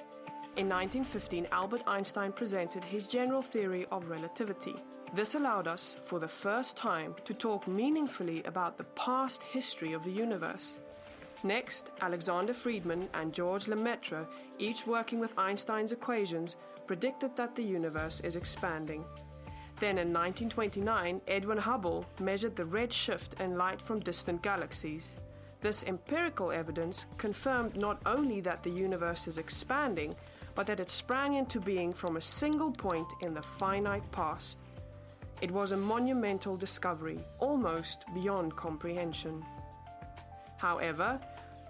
In 0.56 0.70
1915, 0.70 1.48
Albert 1.52 1.82
Einstein 1.86 2.32
presented 2.32 2.86
his 2.86 3.10
general 3.10 3.42
theory 3.42 3.86
of 3.92 4.10
relativity. 4.10 4.76
This 5.14 5.36
allowed 5.36 5.68
us, 5.68 5.98
for 6.06 6.20
the 6.20 6.30
first 6.30 6.78
time, 6.78 7.14
to 7.26 7.34
talk 7.34 7.68
meaningfully 7.68 8.42
about 8.44 8.78
the 8.78 8.86
past 8.96 9.44
history 9.44 9.92
of 9.92 10.06
the 10.06 10.12
universe. 10.12 10.78
Next, 11.44 11.90
Alexander 12.02 12.54
Friedmann 12.54 13.08
and 13.16 13.34
George 13.34 13.68
Lemaitre, 13.68 14.28
each 14.60 14.86
working 14.86 15.20
with 15.20 15.38
Einstein's 15.38 15.92
equations, 15.92 16.56
predicted 16.86 17.36
that 17.36 17.56
the 17.56 17.64
universe 17.64 18.20
is 18.20 18.36
expanding. 18.36 19.04
Then 19.80 19.98
in 19.98 20.14
1929, 20.14 21.22
Edwin 21.28 21.58
Hubble 21.58 22.06
measured 22.20 22.56
the 22.56 22.66
red 22.66 22.94
shift 22.94 23.42
in 23.42 23.58
light 23.58 23.82
from 23.82 24.00
distant 24.00 24.44
galaxies. 24.44 25.16
This 25.62 25.84
empirical 25.84 26.52
evidence 26.52 27.08
confirmed 27.18 27.76
not 27.76 28.00
only 28.06 28.42
that 28.42 28.62
the 28.62 28.70
universe 28.70 29.28
is 29.28 29.40
expanding, 29.40 30.14
but 30.54 30.68
that 30.68 30.80
it 30.80 30.92
sprang 30.92 31.34
into 31.34 31.60
being 31.60 31.92
from 31.92 32.18
a 32.18 32.22
single 32.22 32.72
point 32.72 33.08
in 33.22 33.34
the 33.34 33.42
finite 33.42 34.10
past. 34.12 34.58
It 35.42 35.50
was 35.50 35.72
a 35.72 35.78
monumental 35.78 36.56
discovery, 36.56 37.20
almost 37.40 38.06
beyond 38.14 38.56
comprehension. 38.56 39.44
However, 40.58 41.20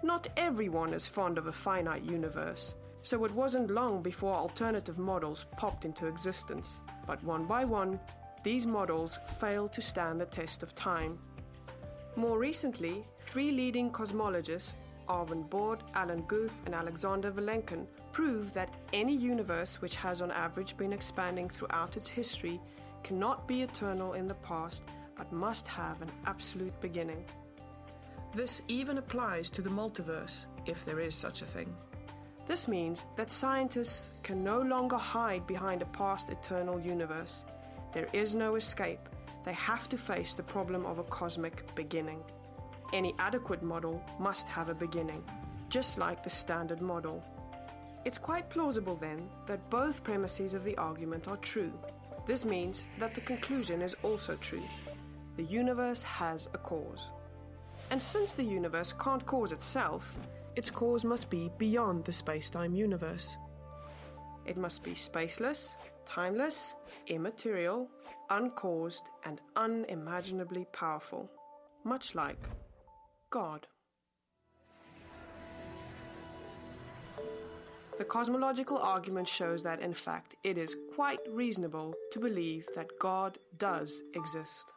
not 0.02 0.28
everyone 0.36 0.92
is 0.92 1.06
fond 1.06 1.38
of 1.38 1.46
a 1.46 1.52
finite 1.52 2.02
universe, 2.02 2.74
so 3.02 3.24
it 3.24 3.32
wasn't 3.32 3.70
long 3.70 4.02
before 4.02 4.34
alternative 4.34 4.98
models 4.98 5.46
popped 5.56 5.84
into 5.84 6.06
existence. 6.06 6.80
But 7.06 7.22
one 7.22 7.44
by 7.44 7.64
one, 7.64 8.00
these 8.42 8.66
models 8.66 9.18
failed 9.38 9.72
to 9.74 9.82
stand 9.82 10.20
the 10.20 10.26
test 10.26 10.62
of 10.62 10.74
time. 10.74 11.18
More 12.16 12.38
recently, 12.38 13.04
three 13.20 13.50
leading 13.52 13.90
cosmologists, 13.90 14.74
Arvind 15.08 15.48
Borde, 15.48 15.84
Alan 15.94 16.24
Guth, 16.26 16.54
and 16.66 16.74
Alexander 16.74 17.30
Vilenkin, 17.30 17.86
proved 18.12 18.54
that 18.54 18.74
any 18.92 19.14
universe 19.14 19.80
which 19.80 19.94
has 19.96 20.20
on 20.20 20.30
average 20.30 20.76
been 20.76 20.92
expanding 20.92 21.48
throughout 21.48 21.96
its 21.96 22.08
history 22.08 22.60
cannot 23.02 23.48
be 23.48 23.62
eternal 23.62 24.12
in 24.14 24.26
the 24.26 24.34
past 24.34 24.82
but 25.16 25.32
must 25.32 25.66
have 25.66 26.00
an 26.02 26.10
absolute 26.26 26.78
beginning. 26.80 27.24
This 28.34 28.62
even 28.66 28.96
applies 28.96 29.50
to 29.50 29.60
the 29.60 29.68
multiverse, 29.68 30.46
if 30.64 30.84
there 30.86 31.00
is 31.00 31.14
such 31.14 31.42
a 31.42 31.46
thing. 31.46 31.74
This 32.48 32.66
means 32.66 33.04
that 33.16 33.30
scientists 33.30 34.10
can 34.22 34.42
no 34.42 34.60
longer 34.60 34.96
hide 34.96 35.46
behind 35.46 35.82
a 35.82 35.86
past 35.86 36.30
eternal 36.30 36.80
universe. 36.80 37.44
There 37.92 38.08
is 38.14 38.34
no 38.34 38.56
escape. 38.56 39.06
They 39.44 39.52
have 39.52 39.86
to 39.90 39.98
face 39.98 40.32
the 40.32 40.42
problem 40.42 40.86
of 40.86 40.98
a 40.98 41.04
cosmic 41.04 41.74
beginning. 41.74 42.22
Any 42.94 43.14
adequate 43.18 43.62
model 43.62 44.02
must 44.18 44.48
have 44.48 44.70
a 44.70 44.74
beginning, 44.74 45.22
just 45.68 45.98
like 45.98 46.22
the 46.22 46.30
standard 46.30 46.80
model. 46.80 47.22
It's 48.04 48.18
quite 48.18 48.48
plausible 48.48 48.96
then 48.96 49.28
that 49.46 49.68
both 49.68 50.02
premises 50.02 50.54
of 50.54 50.64
the 50.64 50.76
argument 50.78 51.28
are 51.28 51.36
true. 51.36 51.72
This 52.26 52.44
means 52.46 52.88
that 52.98 53.14
the 53.14 53.20
conclusion 53.20 53.82
is 53.82 53.94
also 54.02 54.36
true. 54.36 54.64
The 55.36 55.44
universe 55.44 56.02
has 56.02 56.48
a 56.54 56.58
cause. 56.58 57.12
And 57.92 58.00
since 58.00 58.32
the 58.32 58.42
universe 58.42 58.94
can't 58.98 59.26
cause 59.26 59.52
itself, 59.52 60.18
its 60.56 60.70
cause 60.70 61.04
must 61.04 61.28
be 61.28 61.50
beyond 61.58 62.06
the 62.06 62.12
space 62.12 62.48
time 62.48 62.74
universe. 62.74 63.36
It 64.46 64.56
must 64.56 64.82
be 64.82 64.92
spaceless, 64.92 65.76
timeless, 66.06 66.74
immaterial, 67.08 67.90
uncaused, 68.30 69.02
and 69.26 69.42
unimaginably 69.56 70.66
powerful, 70.72 71.30
much 71.84 72.14
like 72.14 72.38
God. 73.28 73.66
The 77.98 78.04
cosmological 78.04 78.78
argument 78.78 79.28
shows 79.28 79.62
that, 79.64 79.80
in 79.80 79.92
fact, 79.92 80.34
it 80.44 80.56
is 80.56 80.74
quite 80.94 81.20
reasonable 81.30 81.92
to 82.12 82.20
believe 82.20 82.66
that 82.74 82.88
God 82.98 83.36
does 83.58 84.02
exist. 84.14 84.72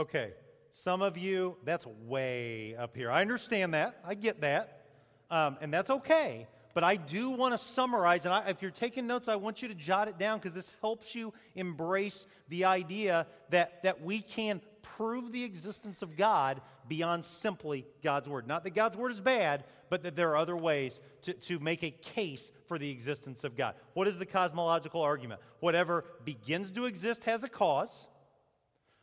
Okay, 0.00 0.32
some 0.72 1.02
of 1.02 1.18
you, 1.18 1.58
that's 1.62 1.84
way 2.06 2.74
up 2.74 2.96
here. 2.96 3.10
I 3.10 3.20
understand 3.20 3.74
that. 3.74 4.00
I 4.02 4.14
get 4.14 4.40
that. 4.40 4.86
Um, 5.30 5.58
and 5.60 5.70
that's 5.70 5.90
okay. 5.90 6.46
But 6.72 6.84
I 6.84 6.96
do 6.96 7.28
want 7.28 7.52
to 7.52 7.58
summarize, 7.58 8.24
and 8.24 8.32
I, 8.32 8.48
if 8.48 8.62
you're 8.62 8.70
taking 8.70 9.06
notes, 9.06 9.28
I 9.28 9.36
want 9.36 9.60
you 9.60 9.68
to 9.68 9.74
jot 9.74 10.08
it 10.08 10.16
down 10.18 10.38
because 10.38 10.54
this 10.54 10.70
helps 10.80 11.14
you 11.14 11.34
embrace 11.54 12.26
the 12.48 12.64
idea 12.64 13.26
that, 13.50 13.82
that 13.82 14.00
we 14.00 14.22
can 14.22 14.62
prove 14.80 15.32
the 15.32 15.44
existence 15.44 16.00
of 16.00 16.16
God 16.16 16.62
beyond 16.88 17.22
simply 17.26 17.84
God's 18.02 18.26
Word. 18.26 18.48
Not 18.48 18.64
that 18.64 18.70
God's 18.70 18.96
Word 18.96 19.12
is 19.12 19.20
bad, 19.20 19.64
but 19.90 20.02
that 20.04 20.16
there 20.16 20.30
are 20.30 20.38
other 20.38 20.56
ways 20.56 20.98
to, 21.22 21.34
to 21.34 21.58
make 21.58 21.82
a 21.82 21.90
case 21.90 22.50
for 22.68 22.78
the 22.78 22.88
existence 22.88 23.44
of 23.44 23.54
God. 23.54 23.74
What 23.92 24.08
is 24.08 24.16
the 24.16 24.24
cosmological 24.24 25.02
argument? 25.02 25.42
Whatever 25.58 26.06
begins 26.24 26.70
to 26.70 26.86
exist 26.86 27.24
has 27.24 27.44
a 27.44 27.50
cause. 27.50 28.08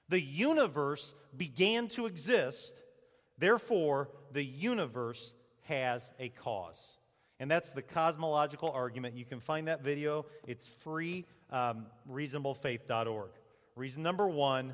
The 0.10 0.22
universe 0.22 1.14
began 1.36 1.88
to 1.90 2.06
exist, 2.06 2.74
therefore, 3.38 4.10
the 4.32 4.44
universe 4.44 5.34
has 5.64 6.04
a 6.20 6.30
cause. 6.30 6.98
And 7.40 7.52
that's 7.52 7.70
the 7.70 7.82
cosmological 7.82 8.72
argument. 8.72 9.16
You 9.16 9.26
can 9.26 9.40
find 9.40 9.68
that 9.68 9.84
video. 9.84 10.26
It's 10.48 10.68
free, 10.68 11.26
um, 11.52 11.86
reasonablefaith.org. 12.12 13.30
Reason 13.76 14.02
number 14.02 14.28
one 14.28 14.74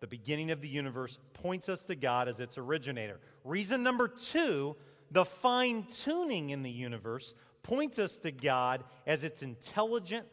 the 0.00 0.06
beginning 0.06 0.50
of 0.50 0.60
the 0.60 0.68
universe 0.68 1.18
points 1.32 1.70
us 1.70 1.82
to 1.84 1.96
God 1.96 2.28
as 2.28 2.38
its 2.38 2.58
originator. 2.58 3.18
Reason 3.44 3.82
number 3.82 4.08
two 4.08 4.76
the 5.10 5.24
fine 5.24 5.84
tuning 5.84 6.50
in 6.50 6.62
the 6.62 6.70
universe 6.70 7.34
points 7.62 7.98
us 7.98 8.16
to 8.18 8.30
God 8.30 8.84
as 9.06 9.24
its 9.24 9.42
intelligent 9.42 10.26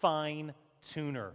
fine 0.00 0.54
tuner. 0.82 1.32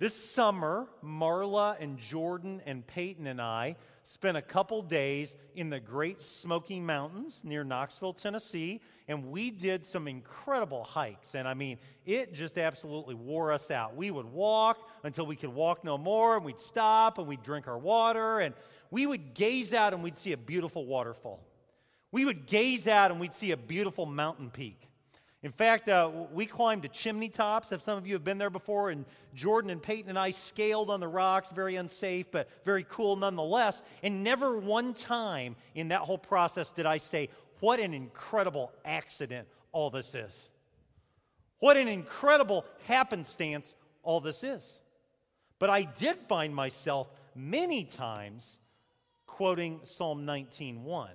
This 0.00 0.14
summer, 0.14 0.88
Marla 1.04 1.76
and 1.78 1.98
Jordan 1.98 2.60
and 2.66 2.84
Peyton 2.84 3.28
and 3.28 3.40
I 3.40 3.76
spent 4.02 4.36
a 4.36 4.42
couple 4.42 4.82
days 4.82 5.36
in 5.54 5.70
the 5.70 5.78
Great 5.78 6.20
Smoky 6.20 6.80
Mountains 6.80 7.42
near 7.44 7.62
Knoxville, 7.62 8.12
Tennessee, 8.12 8.80
and 9.06 9.30
we 9.30 9.52
did 9.52 9.84
some 9.84 10.08
incredible 10.08 10.82
hikes. 10.82 11.36
And 11.36 11.46
I 11.46 11.54
mean, 11.54 11.78
it 12.04 12.34
just 12.34 12.58
absolutely 12.58 13.14
wore 13.14 13.52
us 13.52 13.70
out. 13.70 13.94
We 13.94 14.10
would 14.10 14.26
walk 14.26 14.88
until 15.04 15.26
we 15.26 15.36
could 15.36 15.54
walk 15.54 15.84
no 15.84 15.96
more, 15.96 16.36
and 16.36 16.44
we'd 16.44 16.58
stop 16.58 17.18
and 17.18 17.28
we'd 17.28 17.44
drink 17.44 17.68
our 17.68 17.78
water, 17.78 18.40
and 18.40 18.52
we 18.90 19.06
would 19.06 19.34
gaze 19.34 19.72
out 19.72 19.94
and 19.94 20.02
we'd 20.02 20.18
see 20.18 20.32
a 20.32 20.36
beautiful 20.36 20.86
waterfall. 20.86 21.40
We 22.10 22.24
would 22.24 22.46
gaze 22.46 22.88
out 22.88 23.12
and 23.12 23.20
we'd 23.20 23.34
see 23.34 23.52
a 23.52 23.56
beautiful 23.56 24.06
mountain 24.06 24.50
peak. 24.50 24.88
In 25.44 25.52
fact, 25.52 25.90
uh, 25.90 26.10
we 26.32 26.46
climbed 26.46 26.84
to 26.84 26.88
chimney 26.88 27.28
tops. 27.28 27.70
If 27.70 27.82
some 27.82 27.98
of 27.98 28.06
you 28.06 28.14
have 28.14 28.24
been 28.24 28.38
there 28.38 28.48
before, 28.48 28.88
and 28.88 29.04
Jordan 29.34 29.70
and 29.70 29.80
Peyton 29.80 30.08
and 30.08 30.18
I 30.18 30.30
scaled 30.30 30.88
on 30.88 31.00
the 31.00 31.06
rocks, 31.06 31.50
very 31.50 31.76
unsafe, 31.76 32.30
but 32.30 32.48
very 32.64 32.86
cool 32.88 33.14
nonetheless. 33.14 33.82
And 34.02 34.24
never 34.24 34.56
one 34.56 34.94
time 34.94 35.54
in 35.74 35.88
that 35.88 36.00
whole 36.00 36.16
process 36.16 36.72
did 36.72 36.86
I 36.86 36.96
say, 36.96 37.28
What 37.60 37.78
an 37.78 37.92
incredible 37.92 38.72
accident 38.86 39.46
all 39.70 39.90
this 39.90 40.14
is. 40.14 40.32
What 41.58 41.76
an 41.76 41.88
incredible 41.88 42.64
happenstance 42.86 43.76
all 44.02 44.20
this 44.20 44.44
is. 44.44 44.80
But 45.58 45.68
I 45.68 45.82
did 45.82 46.16
find 46.26 46.54
myself 46.54 47.10
many 47.34 47.84
times 47.84 48.58
quoting 49.26 49.80
Psalm 49.84 50.24
19:1. 50.24 51.10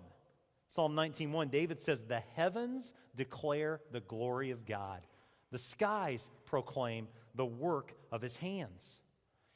Psalm 0.69 0.95
19:1 0.95 1.49
David 1.49 1.81
says 1.81 2.03
the 2.03 2.19
heavens 2.35 2.93
declare 3.15 3.81
the 3.91 4.01
glory 4.01 4.51
of 4.51 4.65
God. 4.65 5.01
The 5.51 5.57
skies 5.57 6.29
proclaim 6.45 7.07
the 7.35 7.45
work 7.45 7.95
of 8.11 8.21
his 8.21 8.37
hands. 8.37 9.01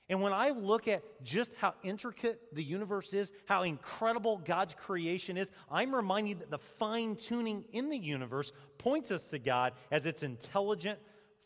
And 0.09 0.21
when 0.21 0.33
I 0.33 0.49
look 0.49 0.87
at 0.87 1.03
just 1.23 1.51
how 1.55 1.75
intricate 1.83 2.53
the 2.53 2.63
universe 2.63 3.13
is, 3.13 3.31
how 3.45 3.61
incredible 3.61 4.41
God's 4.43 4.73
creation 4.73 5.37
is, 5.37 5.51
I'm 5.71 5.95
reminded 5.95 6.39
that 6.39 6.49
the 6.49 6.57
fine 6.57 7.15
tuning 7.15 7.63
in 7.71 7.89
the 7.89 7.97
universe 7.97 8.51
points 8.77 9.11
us 9.11 9.27
to 9.27 9.39
God 9.39 9.73
as 9.91 10.05
its 10.05 10.23
intelligent 10.23 10.99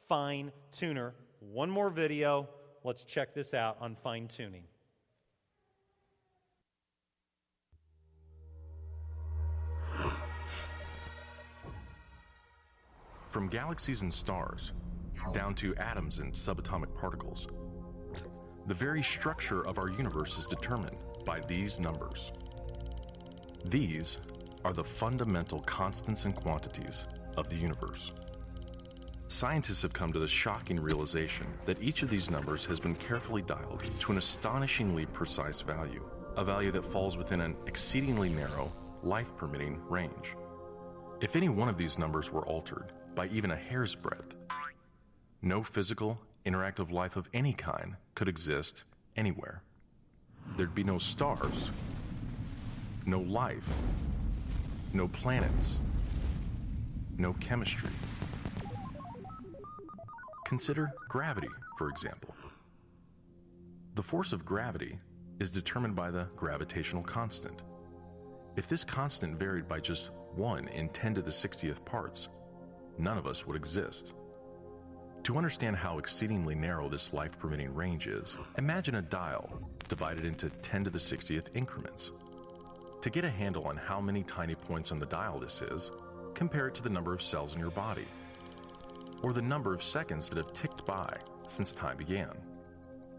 fine 0.07 0.51
tuner. 0.71 1.13
One 1.39 1.69
more 1.69 1.89
video. 1.89 2.49
Let's 2.83 3.03
check 3.03 3.33
this 3.33 3.53
out 3.53 3.77
on 3.79 3.95
fine 3.95 4.27
tuning. 4.27 4.63
From 13.29 13.49
galaxies 13.49 14.03
and 14.03 14.13
stars, 14.13 14.71
down 15.33 15.53
to 15.55 15.75
atoms 15.75 16.19
and 16.19 16.33
subatomic 16.33 16.95
particles, 16.95 17.47
the 18.67 18.73
very 18.73 19.03
structure 19.03 19.67
of 19.67 19.77
our 19.77 19.89
universe 19.91 20.37
is 20.37 20.47
determined 20.47 21.03
by 21.25 21.41
these 21.41 21.79
numbers. 21.79 22.31
These 23.65 24.19
are 24.63 24.73
the 24.73 24.83
fundamental 24.83 25.59
constants 25.59 26.25
and 26.25 26.35
quantities 26.35 27.03
of 27.35 27.49
the 27.49 27.57
universe. 27.57 28.11
Scientists 29.27 29.81
have 29.81 29.93
come 29.93 30.13
to 30.13 30.19
the 30.19 30.27
shocking 30.27 30.79
realization 30.79 31.45
that 31.65 31.81
each 31.81 32.03
of 32.03 32.09
these 32.09 32.29
numbers 32.29 32.65
has 32.65 32.79
been 32.79 32.95
carefully 32.95 33.41
dialed 33.41 33.83
to 33.99 34.11
an 34.13 34.17
astonishingly 34.17 35.05
precise 35.07 35.61
value. 35.61 36.03
a 36.37 36.45
value 36.45 36.71
that 36.71 36.85
falls 36.85 37.17
within 37.17 37.41
an 37.41 37.55
exceedingly 37.65 38.29
narrow, 38.29 38.71
life 39.01 39.35
permitting 39.35 39.81
range. 39.89 40.35
If 41.19 41.35
any 41.35 41.49
one 41.49 41.67
of 41.67 41.77
these 41.77 41.97
numbers 41.97 42.31
were 42.31 42.45
altered 42.45 42.93
by 43.17 43.27
even 43.29 43.49
a 43.49 43.55
hair's 43.55 43.95
breadth, 43.95 44.35
no 45.41 45.63
physical, 45.63 46.19
interactive 46.45 46.91
life 46.91 47.15
of 47.15 47.27
any 47.33 47.51
kind 47.51 47.95
could 48.13 48.27
exist 48.27 48.83
anywhere. 49.15 49.63
There'd 50.55 50.75
be 50.75 50.83
no 50.83 50.99
stars, 50.99 51.71
no 53.07 53.21
life, 53.21 53.67
no 54.93 55.07
planets, 55.07 55.81
no 57.17 57.33
chemistry. 57.39 57.89
Consider 60.45 60.91
gravity, 61.09 61.49
for 61.79 61.89
example. 61.89 62.35
The 63.95 64.03
force 64.03 64.31
of 64.31 64.45
gravity 64.45 64.99
is 65.39 65.49
determined 65.49 65.95
by 65.95 66.11
the 66.11 66.27
gravitational 66.35 67.01
constant. 67.01 67.63
If 68.55 68.69
this 68.69 68.83
constant 68.83 69.39
varied 69.39 69.67
by 69.67 69.79
just 69.79 70.11
1 70.35 70.67
in 70.67 70.89
10 70.89 71.15
to 71.15 71.23
the 71.23 71.31
60th 71.31 71.83
parts, 71.83 72.29
none 72.97 73.17
of 73.17 73.27
us 73.27 73.45
would 73.45 73.55
exist. 73.55 74.13
To 75.23 75.37
understand 75.37 75.75
how 75.75 75.97
exceedingly 75.97 76.55
narrow 76.55 76.87
this 76.87 77.11
life 77.11 77.37
permitting 77.37 77.73
range 77.73 78.07
is, 78.07 78.37
imagine 78.57 78.95
a 78.95 79.01
dial 79.01 79.61
divided 79.89 80.25
into 80.25 80.49
10 80.49 80.85
to 80.85 80.89
the 80.89 80.97
60th 80.97 81.47
increments. 81.53 82.11
To 83.01 83.09
get 83.09 83.25
a 83.25 83.29
handle 83.29 83.65
on 83.65 83.77
how 83.77 83.99
many 83.99 84.23
tiny 84.23 84.55
points 84.55 84.91
on 84.91 84.99
the 84.99 85.05
dial 85.05 85.39
this 85.39 85.61
is, 85.61 85.91
compare 86.33 86.67
it 86.67 86.75
to 86.75 86.83
the 86.83 86.89
number 86.89 87.13
of 87.13 87.21
cells 87.21 87.55
in 87.55 87.59
your 87.59 87.71
body, 87.71 88.07
or 89.21 89.33
the 89.33 89.41
number 89.41 89.73
of 89.73 89.83
seconds 89.83 90.29
that 90.29 90.37
have 90.37 90.53
ticked 90.53 90.85
by 90.85 91.17
since 91.47 91.73
time 91.73 91.97
began. 91.97 92.31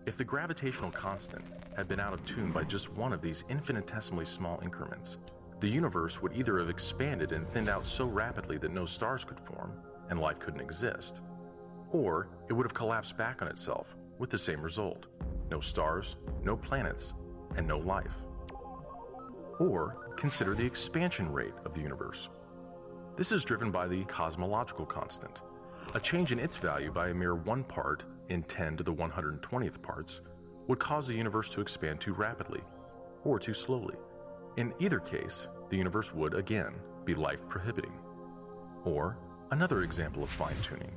If 0.07 0.17
the 0.17 0.25
gravitational 0.25 0.91
constant 0.91 1.45
had 1.77 1.89
been 1.89 2.01
out 2.01 2.15
of 2.15 2.25
tune 2.25 2.53
by 2.53 2.65
just 2.65 2.91
one 2.93 3.13
of 3.13 3.21
these 3.21 3.45
infinitesimally 3.51 4.25
small 4.25 4.61
increments, 4.63 5.19
the 5.61 5.69
universe 5.69 6.23
would 6.23 6.37
either 6.37 6.59
have 6.59 6.71
expanded 6.71 7.33
and 7.33 7.49
thinned 7.49 7.69
out 7.69 7.87
so 7.87 8.07
rapidly 8.07 8.59
that 8.59 8.73
no 8.73 8.87
stars 8.87 9.25
could 9.25 9.41
form 9.41 9.73
and 10.09 10.21
life 10.21 10.39
couldn't 10.39 10.61
exist, 10.61 11.21
or 11.91 12.29
it 12.49 12.53
would 12.53 12.65
have 12.65 12.75
collapsed 12.75 13.17
back 13.17 13.43
on 13.43 13.49
itself 13.49 13.97
with 14.19 14.31
the 14.31 14.39
same 14.39 14.61
result 14.61 15.07
no 15.51 15.61
stars, 15.61 16.17
no 16.45 16.57
planets, 16.57 17.15
and 17.57 17.67
no 17.67 17.79
life. 17.79 18.13
Or 19.59 20.15
consider 20.17 20.55
the 20.55 20.67
expansion 20.67 21.33
rate 21.33 21.55
of 21.65 21.73
the 21.73 21.81
universe. 21.81 22.29
This 23.17 23.33
is 23.33 23.45
driven 23.45 23.71
by 23.71 23.89
the 23.89 24.05
cosmological 24.05 24.85
constant. 24.85 25.41
A 25.95 26.01
change 26.01 26.33
in 26.33 26.39
its 26.39 26.59
value 26.59 26.93
by 26.93 27.09
a 27.09 27.15
mere 27.15 27.35
one 27.35 27.65
part 27.65 28.05
in 28.29 28.43
10 28.43 28.77
to 28.77 28.85
the 28.85 28.93
120th 28.93 29.81
parts 29.81 30.21
would 30.67 30.79
cause 30.79 31.07
the 31.07 31.15
universe 31.15 31.49
to 31.49 31.63
expand 31.63 31.99
too 31.99 32.13
rapidly 32.13 32.61
or 33.25 33.39
too 33.39 33.55
slowly. 33.55 33.97
In 34.59 34.75
either 34.81 34.99
case, 34.99 35.47
the 35.69 35.77
universe 35.77 36.13
would 36.13 36.35
again 36.35 36.75
be 37.05 37.15
life 37.15 37.39
prohibiting. 37.49 37.93
Or 38.85 39.17
another 39.53 39.83
example 39.83 40.25
of 40.25 40.31
fine 40.31 40.57
tuning 40.65 40.91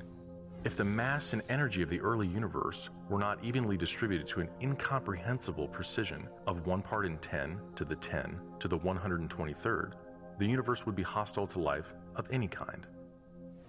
if 0.63 0.75
the 0.75 0.86
mass 0.86 1.34
and 1.34 1.44
energy 1.50 1.84
of 1.84 1.89
the 1.89 2.01
early 2.01 2.27
universe 2.27 2.89
were 3.08 3.20
not 3.20 3.44
evenly 3.44 3.77
distributed 3.77 4.27
to 4.27 4.41
an 4.41 4.50
incomprehensible 4.62 5.68
precision 5.68 6.27
of 6.48 6.65
1 6.65 6.82
part 6.82 7.06
in 7.06 7.20
10 7.20 7.60
to 7.75 7.86
the 7.86 7.96
10 7.96 8.39
to 8.60 8.68
the 8.68 8.77
123rd, 8.77 9.94
the 10.39 10.46
universe 10.46 10.86
would 10.88 10.96
be 10.96 11.03
hostile 11.03 11.48
to 11.48 11.60
life 11.60 11.94
of 12.15 12.27
any 12.32 12.48
kind. 12.48 12.88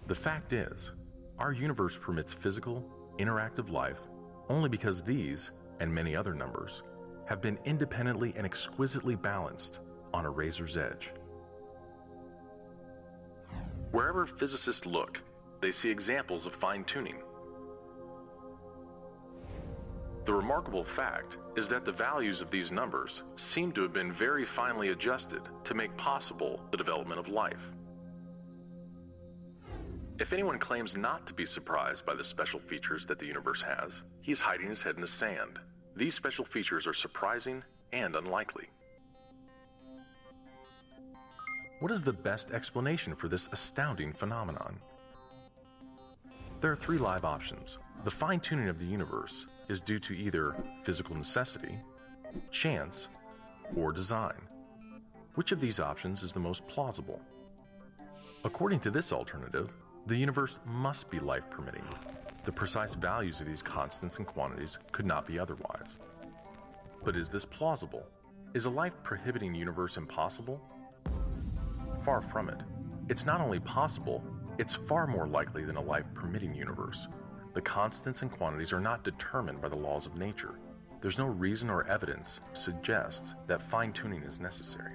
The 0.06 0.14
fact 0.14 0.54
is, 0.54 0.92
our 1.38 1.52
universe 1.52 1.99
permits 1.99 2.32
physical, 2.32 2.87
interactive 3.18 3.70
life 3.70 4.00
only 4.49 4.68
because 4.70 5.02
these, 5.02 5.52
and 5.80 5.92
many 5.92 6.14
other 6.14 6.34
numbers, 6.34 6.82
have 7.32 7.40
been 7.40 7.58
independently 7.64 8.34
and 8.36 8.44
exquisitely 8.44 9.14
balanced 9.14 9.80
on 10.12 10.26
a 10.26 10.30
razor's 10.30 10.76
edge. 10.76 11.12
Wherever 13.90 14.26
physicists 14.26 14.84
look, 14.84 15.18
they 15.62 15.72
see 15.72 15.88
examples 15.88 16.44
of 16.44 16.54
fine 16.56 16.84
tuning. 16.84 17.22
The 20.26 20.34
remarkable 20.34 20.84
fact 20.84 21.38
is 21.56 21.68
that 21.68 21.86
the 21.86 21.92
values 21.92 22.42
of 22.42 22.50
these 22.50 22.70
numbers 22.70 23.22
seem 23.36 23.72
to 23.72 23.80
have 23.80 23.94
been 23.94 24.12
very 24.12 24.45
finely 24.45 24.90
adjusted 24.90 25.40
to 25.64 25.73
make 25.73 25.97
possible 25.97 26.60
the 26.71 26.76
development 26.76 27.18
of 27.18 27.28
life. 27.28 27.71
If 30.18 30.34
anyone 30.34 30.58
claims 30.58 30.99
not 30.99 31.26
to 31.28 31.32
be 31.32 31.47
surprised 31.47 32.04
by 32.04 32.14
the 32.14 32.25
special 32.25 32.60
features 32.60 33.06
that 33.06 33.18
the 33.18 33.26
universe 33.26 33.62
has, 33.62 34.02
he's 34.21 34.42
hiding 34.42 34.68
his 34.68 34.82
head 34.82 34.97
in 34.97 35.00
the 35.00 35.08
sand. 35.08 35.58
These 35.95 36.15
special 36.15 36.45
features 36.45 36.87
are 36.87 36.95
surprising 36.95 37.63
and 37.93 38.17
unlikely. 38.17 38.69
What 41.81 41.91
is 41.91 42.02
the 42.02 42.13
best 42.13 42.50
explanation 42.52 43.15
for 43.15 43.28
this 43.28 43.49
astounding 43.52 44.13
phenomenon? 44.13 44.78
There 46.61 46.71
are 46.71 46.76
three 46.76 46.99
live 46.99 47.25
options. 47.25 47.78
The 48.05 48.11
fine 48.11 48.41
tuning 48.41 48.69
of 48.69 48.78
the 48.78 48.85
universe 48.85 49.47
is 49.69 49.81
due 49.81 49.99
to 49.99 50.15
either 50.15 50.55
physical 50.85 51.17
necessity, 51.17 51.76
chance, 52.50 53.09
or 53.76 53.93
design. 53.93 54.41
Which 55.35 55.52
of 55.52 55.61
these 55.61 55.81
options 55.81 56.23
is 56.23 56.33
the 56.33 56.41
most 56.41 56.67
plausible? 56.69 57.21
According 58.45 58.81
to 58.81 58.91
this 58.91 59.13
alternative, 59.13 59.71
the 60.07 60.17
universe 60.17 60.59
must 60.65 61.11
be 61.11 61.19
life 61.19 61.45
permitting. 61.50 61.85
The 62.45 62.52
precise 62.52 62.95
values 62.95 63.41
of 63.41 63.47
these 63.47 63.63
constants 63.63 64.19
and 64.19 64.26
quantities 64.26 64.78
could 64.91 65.07
not 65.07 65.26
be 65.26 65.39
otherwise. 65.39 65.99
But 67.05 67.17
is 67.17 67.28
this 67.28 67.45
plausible? 67.45 68.05
Is 68.52 68.65
a 68.65 68.71
life 68.71 68.95
prohibiting 69.05 69.55
universe 69.55 69.97
impossible? 69.97 70.61
Far 72.05 72.21
from 72.21 72.49
it. 72.49 72.61
It's 73.09 73.25
not 73.25 73.41
only 73.41 73.61
possible, 73.61 74.25
it's 74.59 74.75
far 74.75 75.07
more 75.07 75.28
likely 75.28 75.65
than 75.65 75.76
a 75.76 75.83
life 75.83 76.07
permitting 76.15 76.52
universe. 76.52 77.07
The 77.55 77.61
constants 77.61 78.23
and 78.23 78.31
quantities 78.31 78.73
are 78.73 78.81
not 78.81 79.05
determined 79.05 79.61
by 79.61 79.69
the 79.69 79.76
laws 79.76 80.07
of 80.07 80.17
nature. 80.17 80.55
There's 81.00 81.19
no 81.19 81.26
reason 81.26 81.71
or 81.71 81.87
evidence 81.87 82.41
suggests 82.55 83.35
that 83.47 83.63
fine 83.71 83.93
tuning 83.93 84.23
is 84.23 84.41
necessary. 84.41 84.93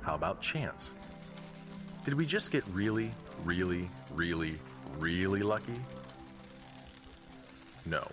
How 0.00 0.16
about 0.16 0.40
chance? 0.40 0.90
Did 2.04 2.14
we 2.14 2.26
just 2.26 2.50
get 2.50 2.64
really, 2.68 3.12
really, 3.44 3.88
really, 4.14 4.58
really 4.98 5.42
lucky? 5.42 5.80
No. 7.86 8.06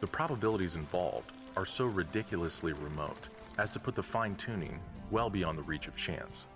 The 0.00 0.06
probabilities 0.06 0.76
involved 0.76 1.32
are 1.56 1.66
so 1.66 1.86
ridiculously 1.86 2.72
remote 2.74 3.28
as 3.58 3.72
to 3.72 3.80
put 3.80 3.94
the 3.94 4.02
fine 4.02 4.36
tuning 4.36 4.78
well 5.10 5.30
beyond 5.30 5.58
the 5.58 5.62
reach 5.62 5.88
of 5.88 5.96
chance. 5.96 6.46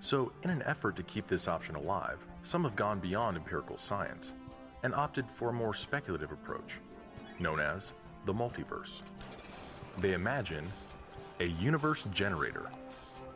So, 0.00 0.32
in 0.42 0.50
an 0.50 0.62
effort 0.66 0.96
to 0.96 1.02
keep 1.04 1.28
this 1.28 1.46
option 1.46 1.76
alive, 1.76 2.18
some 2.42 2.64
have 2.64 2.74
gone 2.74 2.98
beyond 2.98 3.36
empirical 3.36 3.78
science 3.78 4.34
and 4.82 4.94
opted 4.94 5.26
for 5.34 5.50
a 5.50 5.52
more 5.52 5.74
speculative 5.74 6.32
approach, 6.32 6.78
known 7.38 7.60
as 7.60 7.92
the 8.26 8.34
multiverse. 8.34 9.02
They 9.98 10.14
imagine 10.14 10.66
a 11.38 11.44
universe 11.44 12.04
generator 12.12 12.68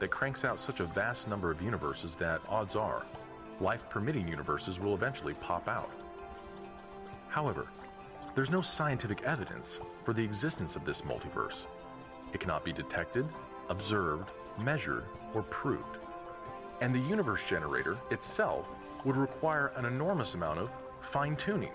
that 0.01 0.09
cranks 0.09 0.45
out 0.45 0.61
such 0.61 0.81
a 0.81 0.85
vast 0.85 1.29
number 1.29 1.51
of 1.51 1.63
universes 1.63 2.15
that 2.17 2.41
odds 2.49 2.75
are 2.75 3.05
life 3.61 3.89
permitting 3.89 4.29
universes 4.29 4.79
will 4.79 4.95
eventually 4.95 5.35
pop 5.35 5.69
out. 5.69 5.91
However, 7.29 7.67
there's 8.35 8.51
no 8.51 8.61
scientific 8.61 9.23
evidence 9.23 9.81
for 10.05 10.13
the 10.13 10.23
existence 10.23 10.77
of 10.77 10.85
this 10.85 11.03
multiverse. 11.03 11.67
It 12.33 12.41
cannot 12.41 12.65
be 12.65 12.73
detected, 12.73 13.27
observed, 13.69 14.31
measured, 14.59 15.05
or 15.35 15.43
proved 15.43 15.99
and 16.81 16.95
the 16.95 17.01
universe 17.01 17.45
generator 17.47 17.97
itself 18.11 18.67
would 19.05 19.17
require 19.17 19.73
an 19.77 19.85
enormous 19.85 20.35
amount 20.35 20.59
of 20.59 20.71
fine 21.01 21.37
tuning. 21.37 21.73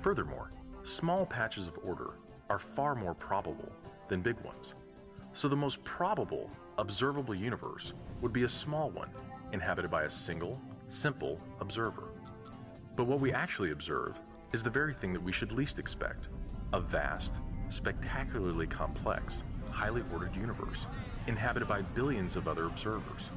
Furthermore, 0.00 0.50
small 0.82 1.26
patches 1.26 1.68
of 1.68 1.78
order 1.84 2.10
are 2.50 2.58
far 2.58 2.94
more 2.94 3.14
probable 3.14 3.70
than 4.08 4.20
big 4.20 4.38
ones. 4.40 4.74
So 5.32 5.48
the 5.48 5.56
most 5.56 5.82
probable 5.84 6.50
observable 6.78 7.34
universe 7.34 7.92
would 8.20 8.32
be 8.32 8.44
a 8.44 8.48
small 8.48 8.90
one, 8.90 9.10
inhabited 9.52 9.90
by 9.90 10.04
a 10.04 10.10
single, 10.10 10.60
simple 10.88 11.40
observer. 11.60 12.08
But 12.96 13.06
what 13.06 13.20
we 13.20 13.32
actually 13.32 13.70
observe 13.70 14.18
is 14.52 14.62
the 14.62 14.70
very 14.70 14.94
thing 14.94 15.12
that 15.12 15.22
we 15.22 15.32
should 15.32 15.52
least 15.52 15.78
expect 15.78 16.28
a 16.72 16.80
vast, 16.80 17.40
spectacularly 17.68 18.66
complex, 18.66 19.44
highly 19.70 20.02
ordered 20.12 20.34
universe, 20.36 20.86
inhabited 21.26 21.68
by 21.68 21.82
billions 21.82 22.36
of 22.36 22.48
other 22.48 22.66
observers. 22.66 23.30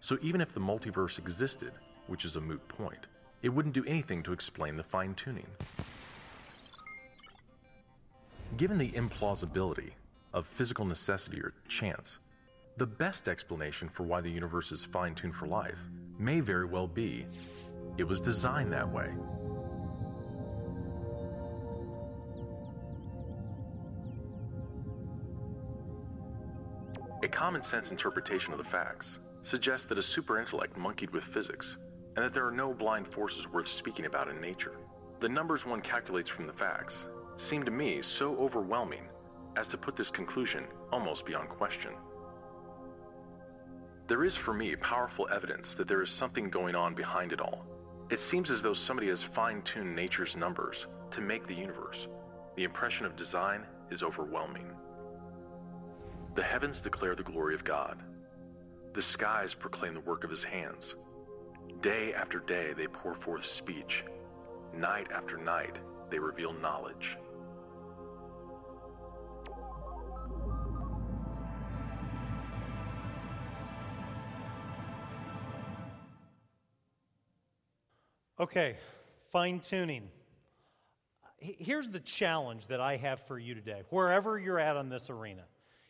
So 0.00 0.18
even 0.22 0.40
if 0.40 0.52
the 0.52 0.60
multiverse 0.60 1.18
existed, 1.18 1.72
which 2.08 2.24
is 2.24 2.36
a 2.36 2.40
moot 2.40 2.66
point, 2.68 3.06
it 3.42 3.48
wouldn't 3.48 3.74
do 3.74 3.84
anything 3.84 4.22
to 4.24 4.32
explain 4.32 4.76
the 4.76 4.82
fine 4.82 5.14
tuning. 5.14 5.46
Given 8.56 8.78
the 8.78 8.90
implausibility 8.90 9.90
of 10.32 10.46
physical 10.46 10.84
necessity 10.84 11.40
or 11.40 11.52
chance, 11.68 12.18
the 12.78 12.86
best 12.86 13.28
explanation 13.28 13.88
for 13.88 14.04
why 14.04 14.22
the 14.22 14.30
universe 14.30 14.72
is 14.72 14.84
fine 14.84 15.14
tuned 15.14 15.34
for 15.34 15.46
life 15.46 15.78
may 16.18 16.40
very 16.40 16.64
well 16.64 16.86
be 16.86 17.26
it 17.98 18.04
was 18.04 18.20
designed 18.20 18.72
that 18.72 18.90
way. 18.90 19.10
A 27.22 27.28
common 27.28 27.62
sense 27.62 27.90
interpretation 27.90 28.52
of 28.52 28.58
the 28.58 28.64
facts 28.64 29.20
suggests 29.42 29.86
that 29.86 29.98
a 29.98 30.02
super 30.02 30.40
intellect 30.40 30.76
monkeyed 30.76 31.10
with 31.10 31.24
physics 31.24 31.76
and 32.16 32.24
that 32.24 32.32
there 32.32 32.46
are 32.46 32.52
no 32.52 32.72
blind 32.72 33.06
forces 33.06 33.46
worth 33.46 33.68
speaking 33.68 34.06
about 34.06 34.28
in 34.28 34.40
nature. 34.40 34.76
The 35.20 35.28
numbers 35.28 35.66
one 35.66 35.82
calculates 35.82 36.30
from 36.30 36.46
the 36.46 36.52
facts 36.52 37.06
seem 37.36 37.62
to 37.64 37.70
me 37.70 38.00
so 38.02 38.36
overwhelming 38.36 39.04
as 39.56 39.68
to 39.68 39.78
put 39.78 39.94
this 39.94 40.10
conclusion 40.10 40.64
almost 40.90 41.26
beyond 41.26 41.48
question. 41.50 41.92
There 44.12 44.24
is 44.24 44.36
for 44.36 44.52
me 44.52 44.76
powerful 44.76 45.26
evidence 45.32 45.72
that 45.72 45.88
there 45.88 46.02
is 46.02 46.10
something 46.10 46.50
going 46.50 46.74
on 46.74 46.94
behind 46.94 47.32
it 47.32 47.40
all. 47.40 47.64
It 48.10 48.20
seems 48.20 48.50
as 48.50 48.60
though 48.60 48.74
somebody 48.74 49.08
has 49.08 49.22
fine 49.22 49.62
tuned 49.62 49.96
nature's 49.96 50.36
numbers 50.36 50.86
to 51.12 51.22
make 51.22 51.46
the 51.46 51.54
universe. 51.54 52.08
The 52.54 52.64
impression 52.64 53.06
of 53.06 53.16
design 53.16 53.64
is 53.90 54.02
overwhelming. 54.02 54.70
The 56.34 56.42
heavens 56.42 56.82
declare 56.82 57.14
the 57.14 57.22
glory 57.22 57.54
of 57.54 57.64
God. 57.64 58.02
The 58.92 59.00
skies 59.00 59.54
proclaim 59.54 59.94
the 59.94 60.00
work 60.00 60.24
of 60.24 60.30
his 60.30 60.44
hands. 60.44 60.94
Day 61.80 62.12
after 62.12 62.40
day 62.40 62.74
they 62.76 62.88
pour 62.88 63.14
forth 63.14 63.46
speech. 63.46 64.04
Night 64.74 65.06
after 65.10 65.38
night 65.38 65.78
they 66.10 66.18
reveal 66.18 66.52
knowledge. 66.52 67.16
Okay, 78.42 78.74
fine 79.30 79.60
tuning. 79.60 80.08
Here's 81.38 81.88
the 81.88 82.00
challenge 82.00 82.66
that 82.66 82.80
I 82.80 82.96
have 82.96 83.24
for 83.28 83.38
you 83.38 83.54
today, 83.54 83.82
wherever 83.90 84.36
you're 84.36 84.58
at 84.58 84.76
on 84.76 84.88
this 84.88 85.10
arena. 85.10 85.44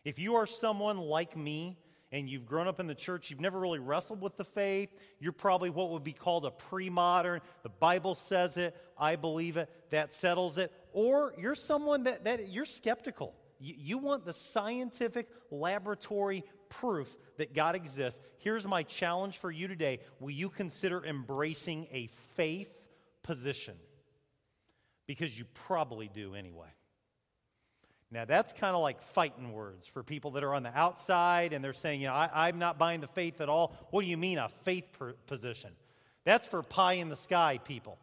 If 0.04 0.18
you 0.18 0.34
are 0.34 0.46
someone 0.46 0.98
like 0.98 1.34
me 1.34 1.78
and 2.10 2.28
you've 2.28 2.44
grown 2.44 2.68
up 2.68 2.78
in 2.78 2.86
the 2.86 2.94
church, 2.94 3.30
you've 3.30 3.40
never 3.40 3.58
really 3.58 3.78
wrestled 3.78 4.20
with 4.20 4.36
the 4.36 4.44
faith, 4.44 4.90
you're 5.18 5.32
probably 5.32 5.70
what 5.70 5.92
would 5.92 6.04
be 6.04 6.12
called 6.12 6.44
a 6.44 6.50
pre 6.50 6.90
modern. 6.90 7.40
The 7.62 7.70
Bible 7.70 8.14
says 8.14 8.58
it, 8.58 8.76
I 8.98 9.16
believe 9.16 9.56
it, 9.56 9.70
that 9.88 10.12
settles 10.12 10.58
it. 10.58 10.74
Or 10.92 11.32
you're 11.38 11.54
someone 11.54 12.02
that, 12.02 12.24
that 12.24 12.50
you're 12.50 12.66
skeptical. 12.66 13.34
You, 13.60 13.76
you 13.78 13.96
want 13.96 14.26
the 14.26 14.34
scientific 14.34 15.26
laboratory 15.50 16.44
proof 16.80 17.14
that 17.36 17.54
God 17.54 17.74
exists. 17.74 18.20
Here's 18.38 18.66
my 18.66 18.82
challenge 18.82 19.38
for 19.38 19.50
you 19.50 19.68
today. 19.68 20.00
Will 20.20 20.30
you 20.30 20.48
consider 20.48 21.04
embracing 21.04 21.86
a 21.92 22.08
faith 22.36 22.72
position? 23.22 23.74
Because 25.06 25.36
you 25.36 25.44
probably 25.66 26.08
do 26.08 26.34
anyway. 26.34 26.68
Now, 28.10 28.26
that's 28.26 28.52
kind 28.52 28.76
of 28.76 28.82
like 28.82 29.00
fighting 29.00 29.52
words 29.52 29.86
for 29.86 30.02
people 30.02 30.32
that 30.32 30.44
are 30.44 30.54
on 30.54 30.62
the 30.62 30.78
outside 30.78 31.54
and 31.54 31.64
they're 31.64 31.72
saying, 31.72 32.02
you 32.02 32.08
know, 32.08 32.12
I, 32.12 32.50
am 32.50 32.58
not 32.58 32.78
buying 32.78 33.00
the 33.00 33.06
faith 33.06 33.40
at 33.40 33.48
all. 33.48 33.74
What 33.90 34.02
do 34.02 34.10
you 34.10 34.18
mean, 34.18 34.38
a 34.38 34.50
faith 34.50 34.84
per- 34.98 35.14
position? 35.26 35.70
That's 36.24 36.46
for 36.46 36.62
pie 36.62 36.94
in 36.94 37.08
the 37.08 37.16
sky 37.16 37.58
people. 37.64 37.98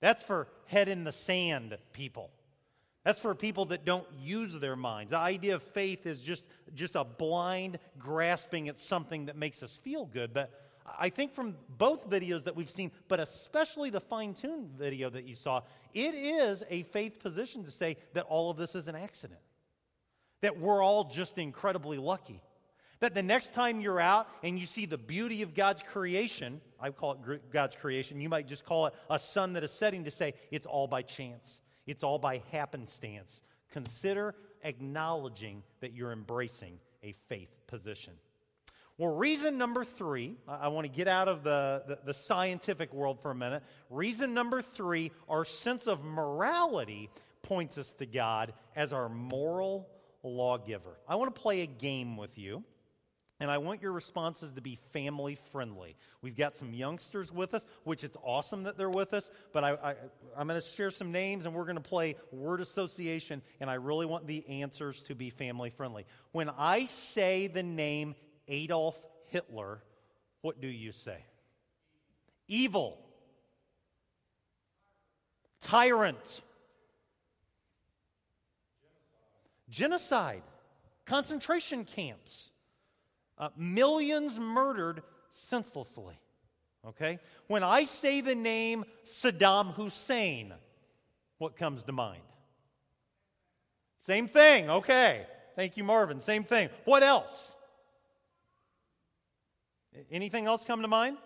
That's 0.00 0.22
for 0.22 0.46
head 0.66 0.88
in 0.88 1.02
the 1.04 1.12
sand 1.12 1.76
people. 1.92 2.30
That's 3.04 3.18
for 3.18 3.34
people 3.34 3.66
that 3.66 3.84
don't 3.84 4.06
use 4.20 4.52
their 4.58 4.76
minds. 4.76 5.10
The 5.10 5.18
idea 5.18 5.54
of 5.54 5.62
faith 5.62 6.06
is 6.06 6.20
just, 6.20 6.44
just 6.74 6.96
a 6.96 7.04
blind 7.04 7.78
grasping 7.98 8.68
at 8.68 8.78
something 8.78 9.26
that 9.26 9.36
makes 9.36 9.62
us 9.62 9.78
feel 9.82 10.04
good. 10.04 10.34
But 10.34 10.50
I 10.98 11.08
think 11.08 11.32
from 11.32 11.56
both 11.78 12.10
videos 12.10 12.44
that 12.44 12.56
we've 12.56 12.70
seen, 12.70 12.90
but 13.08 13.20
especially 13.20 13.90
the 13.90 14.00
fine 14.00 14.34
tuned 14.34 14.70
video 14.76 15.08
that 15.10 15.24
you 15.24 15.34
saw, 15.34 15.62
it 15.94 16.14
is 16.14 16.62
a 16.68 16.82
faith 16.84 17.20
position 17.20 17.64
to 17.64 17.70
say 17.70 17.96
that 18.12 18.24
all 18.24 18.50
of 18.50 18.58
this 18.58 18.74
is 18.74 18.86
an 18.86 18.96
accident, 18.96 19.40
that 20.42 20.58
we're 20.58 20.82
all 20.82 21.04
just 21.04 21.38
incredibly 21.38 21.96
lucky. 21.96 22.42
That 22.98 23.14
the 23.14 23.22
next 23.22 23.54
time 23.54 23.80
you're 23.80 24.00
out 24.00 24.28
and 24.42 24.58
you 24.58 24.66
see 24.66 24.84
the 24.84 24.98
beauty 24.98 25.40
of 25.40 25.54
God's 25.54 25.82
creation, 25.82 26.60
I 26.78 26.90
call 26.90 27.12
it 27.12 27.50
God's 27.50 27.76
creation, 27.76 28.20
you 28.20 28.28
might 28.28 28.46
just 28.46 28.66
call 28.66 28.86
it 28.86 28.94
a 29.08 29.18
sun 29.18 29.54
that 29.54 29.64
is 29.64 29.70
setting 29.70 30.04
to 30.04 30.10
say 30.10 30.34
it's 30.50 30.66
all 30.66 30.86
by 30.86 31.00
chance, 31.00 31.62
it's 31.86 32.04
all 32.04 32.18
by 32.18 32.42
happenstance. 32.52 33.42
Consider 33.72 34.34
acknowledging 34.62 35.62
that 35.80 35.94
you're 35.94 36.12
embracing 36.12 36.78
a 37.02 37.14
faith 37.28 37.50
position. 37.66 38.12
Well, 38.98 39.14
reason 39.14 39.56
number 39.56 39.82
three, 39.82 40.36
I, 40.46 40.68
want 40.68 40.84
to 40.84 40.92
get 40.92 41.08
out 41.08 41.26
of 41.26 41.42
the, 41.42 41.82
the, 41.88 41.98
the 42.04 42.14
scientific 42.14 42.92
world 42.92 43.18
for 43.22 43.30
a 43.30 43.34
minute. 43.34 43.62
Reason 43.88 44.34
number 44.34 44.60
three, 44.60 45.10
our 45.26 45.46
sense 45.46 45.86
of 45.86 46.04
morality 46.04 47.08
points 47.40 47.78
us 47.78 47.90
to 47.94 48.04
God 48.04 48.52
as 48.76 48.92
our 48.92 49.08
moral 49.08 49.88
lawgiver. 50.22 50.98
I 51.08 51.14
want 51.14 51.34
to 51.34 51.40
play 51.40 51.62
a 51.62 51.66
game 51.66 52.18
with 52.18 52.36
you. 52.36 52.62
And 53.40 53.50
I 53.50 53.56
want 53.56 53.80
your 53.80 53.92
responses 53.92 54.52
to 54.52 54.60
be 54.60 54.78
family 54.92 55.34
friendly. 55.34 55.96
We've 56.20 56.36
got 56.36 56.56
some 56.56 56.74
youngsters 56.74 57.32
with 57.32 57.54
us, 57.54 57.66
which 57.84 58.04
it's 58.04 58.18
awesome 58.22 58.64
that 58.64 58.76
they're 58.76 58.90
with 58.90 59.14
us, 59.14 59.30
but 59.52 59.64
I, 59.64 59.94
am 60.36 60.46
going 60.46 60.60
to 60.60 60.66
share 60.66 60.90
some 60.90 61.10
names 61.10 61.46
and 61.46 61.54
we're 61.54 61.64
going 61.64 61.76
to 61.76 61.80
play 61.80 62.16
word 62.32 62.60
association, 62.60 63.40
and 63.58 63.70
I 63.70 63.74
really 63.74 64.04
want 64.04 64.26
the 64.26 64.46
answers 64.46 65.00
to 65.04 65.14
be 65.14 65.30
family 65.30 65.70
friendly. 65.70 66.04
When 66.32 66.50
I 66.50 66.84
say 66.84 67.46
the 67.46 67.62
name 67.62 68.14
Adolf 68.46 69.02
Hitler, 69.28 69.82
what 70.42 70.60
do 70.60 70.68
you 70.68 70.92
say? 70.92 71.24
Evil. 72.46 72.98
Tyrant. 75.62 76.42
Genocide. 79.70 80.42
Concentration 81.06 81.86
camps. 81.86 82.50
Uh, 83.40 83.48
millions 83.56 84.38
murdered 84.38 85.02
senselessly. 85.32 86.14
Okay? 86.86 87.18
When 87.46 87.62
I 87.62 87.84
say 87.84 88.20
the 88.20 88.34
name 88.34 88.84
Saddam 89.04 89.74
Hussein, 89.74 90.52
what 91.38 91.56
comes 91.56 91.82
to 91.84 91.92
mind? 91.92 92.22
Same 94.06 94.28
thing. 94.28 94.68
Okay. 94.68 95.26
Thank 95.56 95.78
you, 95.78 95.84
Marvin. 95.84 96.20
Same 96.20 96.44
thing. 96.44 96.68
What 96.84 97.02
else? 97.02 97.50
Anything 100.10 100.46
else 100.46 100.62
come 100.64 100.82
to 100.82 100.88
mind? 100.88 101.16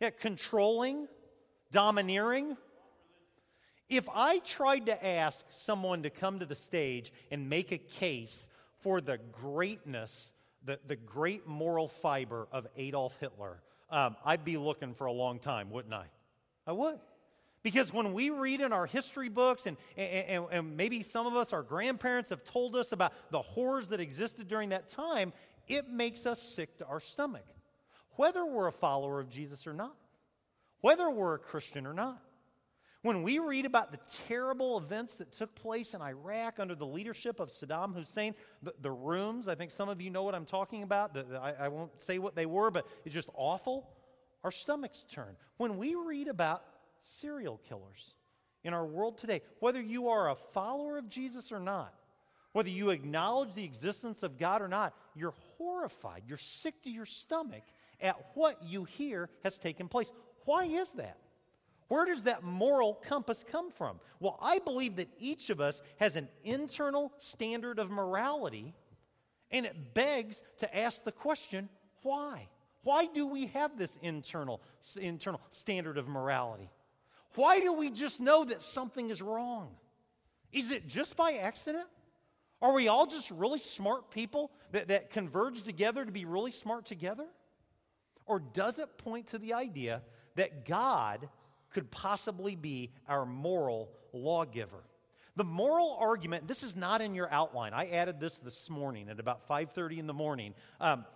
Yeah, 0.00 0.10
controlling, 0.10 1.08
domineering. 1.72 2.56
If 3.88 4.08
I 4.12 4.38
tried 4.38 4.86
to 4.86 5.06
ask 5.06 5.44
someone 5.50 6.04
to 6.04 6.10
come 6.10 6.38
to 6.38 6.46
the 6.46 6.54
stage 6.54 7.12
and 7.30 7.48
make 7.48 7.72
a 7.72 7.78
case 7.78 8.48
for 8.80 9.00
the 9.00 9.18
greatness, 9.30 10.31
the, 10.64 10.78
the 10.86 10.96
great 10.96 11.46
moral 11.46 11.88
fiber 11.88 12.48
of 12.52 12.66
Adolf 12.76 13.16
Hitler, 13.20 13.60
um, 13.90 14.16
I'd 14.24 14.44
be 14.44 14.56
looking 14.56 14.94
for 14.94 15.06
a 15.06 15.12
long 15.12 15.38
time, 15.38 15.70
wouldn't 15.70 15.94
I? 15.94 16.06
I 16.66 16.72
would. 16.72 16.98
Because 17.62 17.92
when 17.92 18.12
we 18.12 18.30
read 18.30 18.60
in 18.60 18.72
our 18.72 18.86
history 18.86 19.28
books, 19.28 19.66
and, 19.66 19.76
and, 19.96 20.46
and, 20.50 20.76
maybe 20.76 21.02
some 21.02 21.26
of 21.26 21.36
us, 21.36 21.52
our 21.52 21.62
grandparents, 21.62 22.30
have 22.30 22.44
told 22.44 22.74
us 22.74 22.90
about 22.90 23.12
the 23.30 23.40
horrors 23.40 23.88
that 23.88 24.00
existed 24.00 24.48
during 24.48 24.70
that 24.70 24.88
time, 24.88 25.32
it 25.68 25.88
makes 25.88 26.26
us 26.26 26.42
sick 26.42 26.76
to 26.78 26.86
our 26.86 26.98
stomach, 26.98 27.46
whether 28.16 28.44
we're 28.44 28.66
a 28.66 28.72
follower 28.72 29.20
of 29.20 29.28
Jesus 29.28 29.66
or 29.66 29.72
not, 29.72 29.94
whether 30.80 31.08
we're 31.08 31.34
a 31.34 31.38
Christian 31.38 31.86
or 31.86 31.94
not. 31.94 32.20
When 33.02 33.24
we 33.24 33.40
read 33.40 33.66
about 33.66 33.90
the 33.90 33.98
terrible 34.28 34.78
events 34.78 35.14
that 35.14 35.32
took 35.32 35.54
place 35.56 35.92
in 35.92 36.00
Iraq 36.00 36.60
under 36.60 36.76
the 36.76 36.86
leadership 36.86 37.40
of 37.40 37.50
Saddam 37.50 37.94
Hussein, 37.94 38.34
the, 38.62 38.72
the 38.80 38.92
rooms, 38.92 39.48
I 39.48 39.56
think 39.56 39.72
some 39.72 39.88
of 39.88 40.00
you 40.00 40.08
know 40.08 40.22
what 40.22 40.36
I'm 40.36 40.44
talking 40.44 40.84
about. 40.84 41.12
The, 41.12 41.24
the, 41.24 41.38
I, 41.40 41.64
I 41.64 41.68
won't 41.68 41.98
say 42.00 42.20
what 42.20 42.36
they 42.36 42.46
were, 42.46 42.70
but 42.70 42.86
it's 43.04 43.12
just 43.12 43.28
awful. 43.34 43.88
Our 44.44 44.52
stomachs 44.52 45.04
turn. 45.10 45.36
When 45.56 45.78
we 45.78 45.96
read 45.96 46.28
about 46.28 46.62
serial 47.02 47.60
killers 47.68 48.14
in 48.62 48.72
our 48.72 48.86
world 48.86 49.18
today, 49.18 49.42
whether 49.58 49.80
you 49.80 50.08
are 50.08 50.30
a 50.30 50.36
follower 50.36 50.96
of 50.96 51.08
Jesus 51.08 51.50
or 51.50 51.58
not, 51.58 51.92
whether 52.52 52.70
you 52.70 52.90
acknowledge 52.90 53.54
the 53.54 53.64
existence 53.64 54.22
of 54.22 54.38
God 54.38 54.62
or 54.62 54.68
not, 54.68 54.94
you're 55.16 55.34
horrified. 55.58 56.22
You're 56.28 56.38
sick 56.38 56.82
to 56.84 56.90
your 56.90 57.06
stomach 57.06 57.62
at 58.00 58.16
what 58.34 58.62
you 58.62 58.84
hear 58.84 59.28
has 59.42 59.58
taken 59.58 59.88
place. 59.88 60.10
Why 60.44 60.66
is 60.66 60.92
that? 60.92 61.16
Where 61.92 62.06
does 62.06 62.22
that 62.22 62.42
moral 62.42 62.94
compass 62.94 63.44
come 63.46 63.70
from? 63.70 64.00
Well, 64.18 64.38
I 64.40 64.60
believe 64.60 64.96
that 64.96 65.10
each 65.18 65.50
of 65.50 65.60
us 65.60 65.82
has 65.98 66.16
an 66.16 66.26
internal 66.42 67.12
standard 67.18 67.78
of 67.78 67.90
morality, 67.90 68.72
and 69.50 69.66
it 69.66 69.92
begs 69.92 70.40
to 70.60 70.74
ask 70.74 71.04
the 71.04 71.12
question 71.12 71.68
why? 72.02 72.48
Why 72.82 73.04
do 73.04 73.26
we 73.26 73.48
have 73.48 73.76
this 73.76 73.98
internal, 74.00 74.62
internal 74.98 75.42
standard 75.50 75.98
of 75.98 76.08
morality? 76.08 76.70
Why 77.34 77.60
do 77.60 77.74
we 77.74 77.90
just 77.90 78.22
know 78.22 78.42
that 78.46 78.62
something 78.62 79.10
is 79.10 79.20
wrong? 79.20 79.76
Is 80.50 80.70
it 80.70 80.88
just 80.88 81.14
by 81.14 81.34
accident? 81.34 81.88
Are 82.62 82.72
we 82.72 82.88
all 82.88 83.04
just 83.04 83.30
really 83.30 83.58
smart 83.58 84.10
people 84.10 84.50
that, 84.70 84.88
that 84.88 85.10
converge 85.10 85.62
together 85.62 86.06
to 86.06 86.10
be 86.10 86.24
really 86.24 86.52
smart 86.52 86.86
together? 86.86 87.26
Or 88.24 88.40
does 88.40 88.78
it 88.78 88.96
point 88.96 89.26
to 89.26 89.38
the 89.38 89.52
idea 89.52 90.00
that 90.36 90.64
God 90.64 91.28
could 91.72 91.90
possibly 91.90 92.54
be 92.56 92.92
our 93.08 93.26
moral 93.26 93.90
lawgiver? 94.12 94.84
The 95.36 95.44
moral 95.44 95.96
argument, 95.98 96.46
this 96.46 96.62
is 96.62 96.76
not 96.76 97.00
in 97.00 97.14
your 97.14 97.30
outline. 97.30 97.72
I 97.72 97.86
added 97.86 98.20
this 98.20 98.38
this 98.38 98.68
morning 98.68 99.08
at 99.08 99.18
about 99.18 99.48
5.30 99.48 99.98
in 99.98 100.06
the 100.06 100.12
morning. 100.12 100.54
Um, 100.78 101.06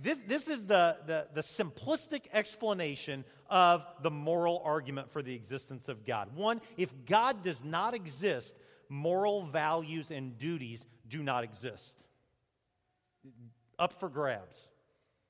this, 0.00 0.18
this 0.26 0.48
is 0.48 0.66
the, 0.66 0.96
the, 1.06 1.26
the 1.34 1.42
simplistic 1.42 2.22
explanation 2.32 3.24
of 3.48 3.84
the 4.02 4.10
moral 4.10 4.62
argument 4.64 5.12
for 5.12 5.22
the 5.22 5.34
existence 5.34 5.88
of 5.88 6.04
God. 6.04 6.34
One, 6.34 6.60
if 6.76 6.90
God 7.06 7.42
does 7.42 7.62
not 7.62 7.94
exist, 7.94 8.56
moral 8.88 9.46
values 9.46 10.10
and 10.10 10.36
duties 10.38 10.84
do 11.08 11.22
not 11.22 11.44
exist. 11.44 11.94
Up 13.78 14.00
for 14.00 14.08
grabs. 14.08 14.56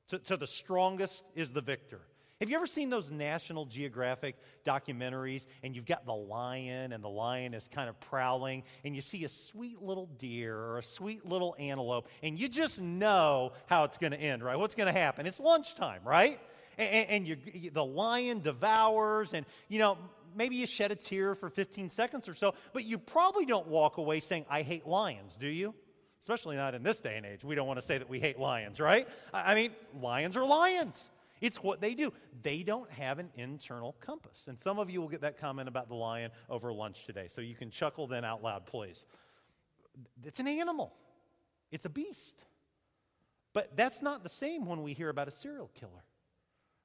To, 0.08 0.18
to 0.20 0.36
the 0.36 0.46
strongest 0.46 1.22
is 1.34 1.50
the 1.50 1.60
victor. 1.60 2.00
Have 2.42 2.50
you 2.50 2.56
ever 2.56 2.66
seen 2.66 2.90
those 2.90 3.08
National 3.08 3.66
Geographic 3.66 4.34
documentaries 4.66 5.46
and 5.62 5.76
you've 5.76 5.86
got 5.86 6.04
the 6.04 6.12
lion 6.12 6.90
and 6.92 7.04
the 7.04 7.08
lion 7.08 7.54
is 7.54 7.68
kind 7.72 7.88
of 7.88 8.00
prowling 8.00 8.64
and 8.84 8.96
you 8.96 9.00
see 9.00 9.22
a 9.22 9.28
sweet 9.28 9.80
little 9.80 10.06
deer 10.18 10.58
or 10.58 10.78
a 10.78 10.82
sweet 10.82 11.24
little 11.24 11.54
antelope 11.60 12.08
and 12.20 12.36
you 12.36 12.48
just 12.48 12.80
know 12.80 13.52
how 13.66 13.84
it's 13.84 13.96
going 13.96 14.10
to 14.10 14.20
end, 14.20 14.42
right? 14.42 14.56
What's 14.56 14.74
going 14.74 14.92
to 14.92 15.00
happen? 15.00 15.24
It's 15.24 15.38
lunchtime, 15.38 16.00
right? 16.04 16.40
And, 16.78 17.10
and 17.10 17.28
you, 17.28 17.70
the 17.70 17.84
lion 17.84 18.40
devours 18.40 19.34
and, 19.34 19.46
you 19.68 19.78
know, 19.78 19.96
maybe 20.34 20.56
you 20.56 20.66
shed 20.66 20.90
a 20.90 20.96
tear 20.96 21.36
for 21.36 21.48
15 21.48 21.90
seconds 21.90 22.28
or 22.28 22.34
so, 22.34 22.54
but 22.72 22.84
you 22.84 22.98
probably 22.98 23.46
don't 23.46 23.68
walk 23.68 23.98
away 23.98 24.18
saying, 24.18 24.46
I 24.50 24.62
hate 24.62 24.84
lions, 24.84 25.36
do 25.36 25.46
you? 25.46 25.76
Especially 26.18 26.56
not 26.56 26.74
in 26.74 26.82
this 26.82 27.00
day 27.00 27.16
and 27.16 27.24
age. 27.24 27.44
We 27.44 27.54
don't 27.54 27.68
want 27.68 27.78
to 27.78 27.86
say 27.86 27.98
that 27.98 28.08
we 28.08 28.18
hate 28.18 28.40
lions, 28.40 28.80
right? 28.80 29.06
I 29.32 29.54
mean, 29.54 29.70
lions 30.00 30.36
are 30.36 30.44
lions. 30.44 31.08
It's 31.42 31.60
what 31.60 31.80
they 31.80 31.94
do. 31.94 32.12
They 32.42 32.62
don't 32.62 32.90
have 32.92 33.18
an 33.18 33.28
internal 33.36 33.96
compass. 34.00 34.44
And 34.46 34.58
some 34.58 34.78
of 34.78 34.88
you 34.88 35.00
will 35.00 35.08
get 35.08 35.22
that 35.22 35.38
comment 35.38 35.68
about 35.68 35.88
the 35.88 35.96
lion 35.96 36.30
over 36.48 36.72
lunch 36.72 37.04
today. 37.04 37.26
So 37.26 37.40
you 37.40 37.56
can 37.56 37.68
chuckle 37.68 38.06
then 38.06 38.24
out 38.24 38.44
loud, 38.44 38.64
please. 38.64 39.04
It's 40.24 40.38
an 40.38 40.48
animal, 40.48 40.94
it's 41.70 41.84
a 41.84 41.90
beast. 41.90 42.44
But 43.52 43.76
that's 43.76 44.00
not 44.00 44.22
the 44.22 44.30
same 44.30 44.64
when 44.64 44.82
we 44.82 44.94
hear 44.94 45.10
about 45.10 45.28
a 45.28 45.32
serial 45.32 45.70
killer 45.78 46.04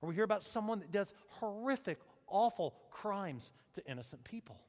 or 0.02 0.10
we 0.10 0.16
hear 0.16 0.26
about 0.26 0.44
someone 0.44 0.80
that 0.80 0.92
does 0.92 1.14
horrific, 1.28 2.00
awful 2.28 2.76
crimes 2.92 3.52
to 3.76 3.90
innocent 3.90 4.24
people. 4.24 4.60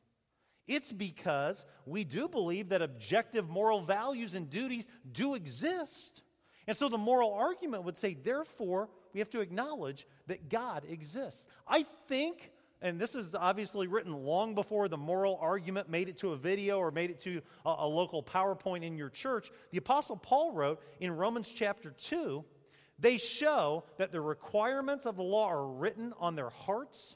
It's 0.68 0.92
because 0.92 1.64
we 1.87 2.05
do 2.05 2.29
believe 2.29 2.68
that 2.68 2.83
objective 2.83 3.48
moral 3.48 3.81
values 3.81 4.35
and 4.35 4.51
duties 4.51 4.87
do 5.11 5.35
exist. 5.35 6.22
And 6.66 6.77
so 6.77 6.90
the 6.90 6.98
moral 6.98 7.33
argument 7.33 7.85
would 7.85 7.96
say, 7.96 8.14
therefore, 8.14 8.90
we 9.12 9.21
have 9.21 9.31
to 9.31 9.40
acknowledge 9.40 10.07
that 10.27 10.49
God 10.49 10.85
exists. 10.88 11.44
I 11.66 11.85
think, 12.09 12.51
and 12.81 13.01
this 13.01 13.14
is 13.14 13.35
obviously 13.35 13.87
written 13.87 14.12
long 14.12 14.55
before 14.55 14.88
the 14.88 14.97
moral 14.97 15.38
argument 15.40 15.88
made 15.88 16.09
it 16.09 16.18
to 16.18 16.33
a 16.33 16.37
video 16.37 16.79
or 16.79 16.90
made 16.90 17.11
it 17.11 17.21
to 17.21 17.42
a, 17.64 17.75
a 17.79 17.87
local 17.87 18.23
PowerPoint 18.23 18.85
in 18.85 18.97
your 18.97 19.11
church, 19.11 19.51
the 19.71 19.79
Apostle 19.79 20.16
Paul 20.16 20.53
wrote 20.53 20.81
in 21.01 21.11
Romans 21.16 21.49
chapter 21.55 21.90
2 21.90 22.44
they 22.99 23.18
show 23.18 23.85
that 23.99 24.12
the 24.12 24.21
requirements 24.21 25.07
of 25.07 25.16
the 25.16 25.23
law 25.23 25.49
are 25.49 25.66
written 25.66 26.12
on 26.18 26.35
their 26.35 26.51
hearts, 26.51 27.14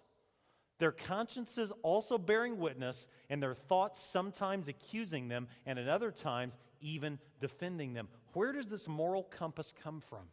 their 0.79 0.93
consciences 0.93 1.73
also 1.83 2.19
bearing 2.19 2.59
witness, 2.59 3.09
and 3.29 3.43
their 3.43 3.55
thoughts 3.55 4.01
sometimes 4.01 4.69
accusing 4.69 5.29
them, 5.29 5.49
and 5.67 5.79
at 5.79 5.89
other 5.89 6.13
times 6.13 6.57
even 6.81 7.19
defending 7.41 7.95
them. 7.95 8.09
Where 8.33 8.53
does 8.53 8.67
this 8.67 8.87
moral 8.87 9.25
compass 9.25 9.73
come 9.83 10.01
from? 10.01 10.29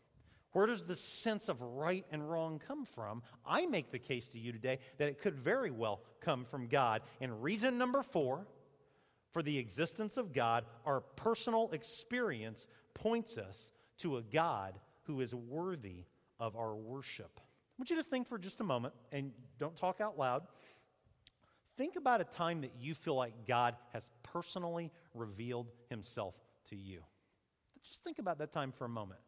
Where 0.52 0.66
does 0.66 0.86
the 0.86 0.96
sense 0.96 1.48
of 1.48 1.62
right 1.62 2.06
and 2.12 2.30
wrong 2.30 2.60
come 2.68 2.86
from? 2.86 3.22
I 3.46 3.66
make 3.68 3.92
the 3.92 4.00
case 4.00 4.28
to 4.30 4.40
you 4.40 4.52
today 4.52 4.80
that 4.98 5.08
it 5.08 5.22
could 5.22 5.36
very 5.36 5.72
well 5.72 6.02
come 6.22 6.46
from 6.46 6.68
God. 6.68 7.02
And 7.22 7.44
reason 7.44 7.78
number 7.78 8.02
four 8.02 8.48
for 9.32 9.44
the 9.44 9.58
existence 9.60 10.18
of 10.18 10.34
God, 10.34 10.66
our 10.86 11.02
personal 11.02 11.70
experience 11.72 12.66
points 12.96 13.38
us 13.38 13.72
to 14.00 14.18
a 14.18 14.24
God 14.24 14.80
who 15.04 15.22
is 15.22 15.36
worthy 15.36 16.06
of 16.40 16.56
our 16.56 16.76
worship. 16.76 17.40
I 17.40 17.74
want 17.78 17.92
you 17.92 17.98
to 17.98 18.04
think 18.04 18.28
for 18.28 18.38
just 18.38 18.60
a 18.60 18.64
moment 18.64 18.94
and 19.12 19.32
don't 19.60 19.76
talk 19.76 20.02
out 20.02 20.18
loud. 20.18 20.44
Think 21.78 21.96
about 21.96 22.22
a 22.22 22.26
time 22.26 22.62
that 22.62 22.74
you 22.80 22.94
feel 22.94 23.16
like 23.16 23.48
God 23.48 23.76
has 23.94 24.04
personally 24.24 24.92
revealed 25.14 25.68
himself 25.90 26.36
to 26.70 26.76
you. 26.76 27.02
Just 27.84 28.04
think 28.04 28.20
about 28.20 28.40
that 28.40 28.52
time 28.52 28.72
for 28.72 28.86
a 28.86 28.90
moment. 28.90 29.22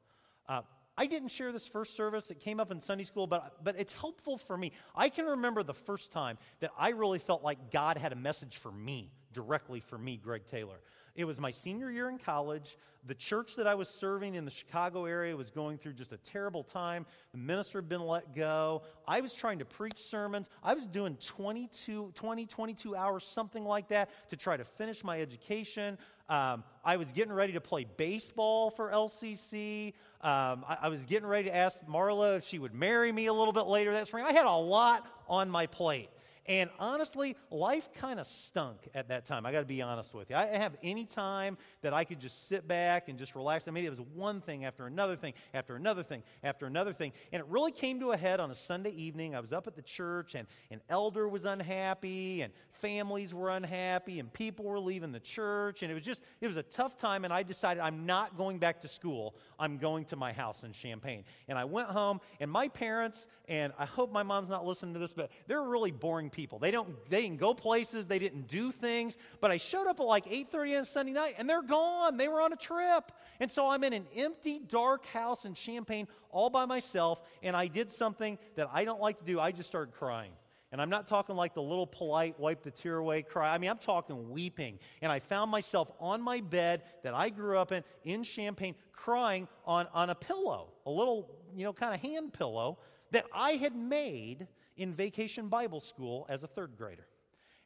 Uh, 0.49 0.61
I 1.01 1.07
didn't 1.07 1.29
share 1.29 1.51
this 1.51 1.65
first 1.65 1.95
service. 1.95 2.29
It 2.29 2.39
came 2.39 2.59
up 2.59 2.69
in 2.69 2.79
Sunday 2.79 3.05
school, 3.05 3.25
but, 3.25 3.63
but 3.63 3.75
it's 3.75 3.91
helpful 3.91 4.37
for 4.37 4.55
me. 4.55 4.71
I 4.95 5.09
can 5.09 5.25
remember 5.25 5.63
the 5.63 5.73
first 5.73 6.11
time 6.11 6.37
that 6.59 6.69
I 6.77 6.89
really 6.89 7.17
felt 7.17 7.43
like 7.43 7.71
God 7.71 7.97
had 7.97 8.11
a 8.11 8.15
message 8.15 8.57
for 8.57 8.71
me, 8.71 9.09
directly 9.33 9.79
for 9.79 9.97
me, 9.97 10.17
Greg 10.17 10.45
Taylor. 10.45 10.75
It 11.15 11.25
was 11.25 11.39
my 11.39 11.51
senior 11.51 11.91
year 11.91 12.09
in 12.09 12.17
college. 12.17 12.77
The 13.07 13.15
church 13.15 13.55
that 13.55 13.65
I 13.65 13.73
was 13.73 13.89
serving 13.89 14.35
in 14.35 14.45
the 14.45 14.51
Chicago 14.51 15.05
area 15.05 15.35
was 15.35 15.49
going 15.49 15.77
through 15.77 15.93
just 15.93 16.11
a 16.11 16.17
terrible 16.17 16.63
time. 16.63 17.05
The 17.31 17.39
minister 17.39 17.79
had 17.79 17.89
been 17.89 18.05
let 18.05 18.35
go. 18.35 18.83
I 19.07 19.21
was 19.21 19.33
trying 19.33 19.59
to 19.59 19.65
preach 19.65 19.97
sermons. 19.97 20.49
I 20.63 20.75
was 20.75 20.85
doing 20.85 21.17
22, 21.17 22.11
20, 22.13 22.45
22 22.45 22.95
hours, 22.95 23.23
something 23.23 23.65
like 23.65 23.87
that, 23.87 24.09
to 24.29 24.37
try 24.37 24.55
to 24.55 24.63
finish 24.63 25.03
my 25.03 25.19
education. 25.19 25.97
Um, 26.29 26.63
I 26.85 26.95
was 26.97 27.11
getting 27.11 27.33
ready 27.33 27.53
to 27.53 27.61
play 27.61 27.85
baseball 27.97 28.69
for 28.69 28.89
LCC. 28.91 29.87
Um, 30.21 30.63
I, 30.67 30.77
I, 30.83 30.89
was 30.89 31.03
getting 31.05 31.27
ready 31.27 31.49
to 31.49 31.55
ask 31.55 31.81
Marla 31.89 32.37
if 32.37 32.45
she 32.45 32.57
would 32.57 32.73
marry 32.73 33.11
me 33.11 33.25
a 33.25 33.33
little 33.33 33.51
bit 33.51 33.65
later 33.65 33.91
that 33.93 34.07
spring. 34.07 34.23
I 34.23 34.31
had 34.31 34.45
a 34.45 34.51
lot 34.51 35.07
on 35.27 35.49
my 35.49 35.65
plate. 35.65 36.09
And 36.51 36.69
honestly, 36.79 37.37
life 37.49 37.87
kind 37.93 38.19
of 38.19 38.27
stunk 38.27 38.89
at 38.93 39.07
that 39.07 39.25
time. 39.25 39.45
I 39.45 39.53
got 39.53 39.61
to 39.61 39.65
be 39.65 39.81
honest 39.81 40.13
with 40.13 40.29
you. 40.29 40.35
I 40.35 40.47
have 40.47 40.75
any 40.83 41.05
time 41.05 41.57
that 41.81 41.93
I 41.93 42.03
could 42.03 42.19
just 42.19 42.49
sit 42.49 42.67
back 42.67 43.07
and 43.07 43.17
just 43.17 43.35
relax. 43.35 43.69
I 43.69 43.71
mean, 43.71 43.85
it 43.85 43.89
was 43.89 44.01
one 44.13 44.41
thing 44.41 44.65
after 44.65 44.85
another 44.85 45.15
thing, 45.15 45.33
after 45.53 45.77
another 45.77 46.03
thing, 46.03 46.23
after 46.43 46.65
another 46.65 46.91
thing. 46.91 47.13
And 47.31 47.39
it 47.39 47.45
really 47.47 47.71
came 47.71 48.01
to 48.01 48.11
a 48.11 48.17
head 48.17 48.41
on 48.41 48.51
a 48.51 48.55
Sunday 48.55 48.89
evening. 48.89 49.33
I 49.33 49.39
was 49.39 49.53
up 49.53 49.65
at 49.65 49.77
the 49.77 49.81
church, 49.81 50.35
and 50.35 50.45
an 50.71 50.81
elder 50.89 51.29
was 51.29 51.45
unhappy, 51.45 52.41
and 52.41 52.51
families 52.73 53.33
were 53.33 53.51
unhappy, 53.51 54.19
and 54.19 54.33
people 54.33 54.65
were 54.65 54.79
leaving 54.79 55.13
the 55.13 55.21
church. 55.21 55.83
And 55.83 55.91
it 55.91 55.93
was 55.93 56.03
just, 56.03 56.21
it 56.41 56.47
was 56.47 56.57
a 56.57 56.63
tough 56.63 56.97
time. 56.97 57.23
And 57.23 57.33
I 57.33 57.43
decided 57.43 57.79
I'm 57.79 58.05
not 58.05 58.35
going 58.35 58.59
back 58.59 58.81
to 58.81 58.89
school. 58.89 59.35
I'm 59.57 59.77
going 59.77 60.03
to 60.05 60.17
my 60.17 60.33
house 60.33 60.65
in 60.65 60.73
Champaign. 60.73 61.23
And 61.47 61.57
I 61.57 61.63
went 61.63 61.87
home, 61.87 62.19
and 62.41 62.51
my 62.51 62.67
parents, 62.67 63.27
and 63.47 63.71
I 63.79 63.85
hope 63.85 64.11
my 64.11 64.23
mom's 64.23 64.49
not 64.49 64.65
listening 64.65 64.95
to 64.95 64.99
this, 64.99 65.13
but 65.13 65.31
they're 65.47 65.63
really 65.63 65.91
boring 65.91 66.29
people. 66.29 66.40
They 66.59 66.71
don't 66.71 67.05
they 67.09 67.21
didn't 67.21 67.37
go 67.37 67.53
places, 67.53 68.07
they 68.07 68.19
didn't 68.19 68.47
do 68.47 68.71
things. 68.71 69.17
But 69.39 69.51
I 69.51 69.57
showed 69.57 69.87
up 69.87 69.99
at 69.99 70.05
like 70.05 70.25
8:30 70.25 70.79
on 70.79 70.85
Sunday 70.85 71.13
night 71.13 71.35
and 71.37 71.49
they're 71.49 71.61
gone. 71.61 72.17
They 72.17 72.27
were 72.27 72.41
on 72.41 72.53
a 72.53 72.57
trip. 72.57 73.11
And 73.39 73.49
so 73.49 73.67
I'm 73.67 73.83
in 73.83 73.93
an 73.93 74.07
empty, 74.15 74.59
dark 74.59 75.05
house 75.07 75.45
in 75.45 75.53
Champaign 75.53 76.07
all 76.29 76.49
by 76.49 76.65
myself, 76.65 77.21
and 77.43 77.55
I 77.55 77.67
did 77.67 77.91
something 77.91 78.37
that 78.55 78.69
I 78.71 78.85
don't 78.85 79.01
like 79.01 79.19
to 79.19 79.25
do. 79.25 79.39
I 79.39 79.51
just 79.51 79.67
started 79.67 79.93
crying. 79.93 80.31
And 80.71 80.81
I'm 80.81 80.89
not 80.89 81.07
talking 81.07 81.35
like 81.35 81.53
the 81.53 81.61
little 81.61 81.87
polite 81.87 82.39
wipe 82.39 82.63
the 82.63 82.71
tear 82.71 82.97
away 82.97 83.23
cry. 83.23 83.53
I 83.53 83.57
mean, 83.57 83.69
I'm 83.69 83.77
talking 83.77 84.29
weeping. 84.29 84.79
And 85.01 85.11
I 85.11 85.19
found 85.19 85.51
myself 85.51 85.91
on 85.99 86.21
my 86.21 86.39
bed 86.39 86.83
that 87.03 87.13
I 87.13 87.29
grew 87.29 87.57
up 87.57 87.73
in 87.73 87.83
in 88.05 88.23
Champaign 88.23 88.75
crying 88.93 89.47
on, 89.65 89.87
on 89.93 90.09
a 90.09 90.15
pillow, 90.15 90.69
a 90.85 90.89
little, 90.89 91.29
you 91.53 91.65
know, 91.65 91.73
kind 91.73 91.93
of 91.93 91.99
hand 91.99 92.33
pillow 92.33 92.77
that 93.11 93.25
I 93.33 93.53
had 93.53 93.75
made 93.75 94.47
in 94.81 94.93
vacation 94.93 95.47
Bible 95.47 95.79
school 95.79 96.25
as 96.29 96.43
a 96.43 96.47
third 96.47 96.71
grader. 96.77 97.05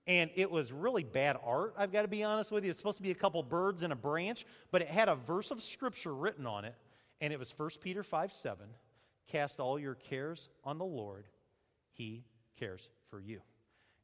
And 0.08 0.30
it 0.36 0.52
was 0.52 0.72
really 0.72 1.04
bad 1.04 1.38
art, 1.44 1.74
I've 1.78 1.92
got 1.92 2.04
to 2.04 2.08
be 2.08 2.24
honest 2.24 2.52
with 2.52 2.64
you. 2.64 2.70
It's 2.70 2.78
supposed 2.78 2.98
to 2.98 3.04
be 3.04 3.12
a 3.12 3.16
couple 3.16 3.42
birds 3.42 3.82
in 3.82 3.92
a 3.92 3.96
branch, 3.96 4.46
but 4.72 4.82
it 4.82 4.88
had 4.88 5.10
a 5.10 5.16
verse 5.16 5.50
of 5.50 5.64
scripture 5.64 6.14
written 6.14 6.46
on 6.46 6.64
it, 6.64 6.76
and 7.22 7.34
it 7.34 7.40
was 7.40 7.52
1 7.58 7.70
Peter 7.82 8.04
5 8.04 8.32
7. 8.32 8.68
Cast 9.28 9.60
all 9.60 9.80
your 9.80 9.96
cares 9.96 10.50
on 10.64 10.78
the 10.78 10.86
Lord, 10.86 11.26
He 11.94 12.24
cares 12.60 12.88
for 13.10 13.20
you. 13.20 13.42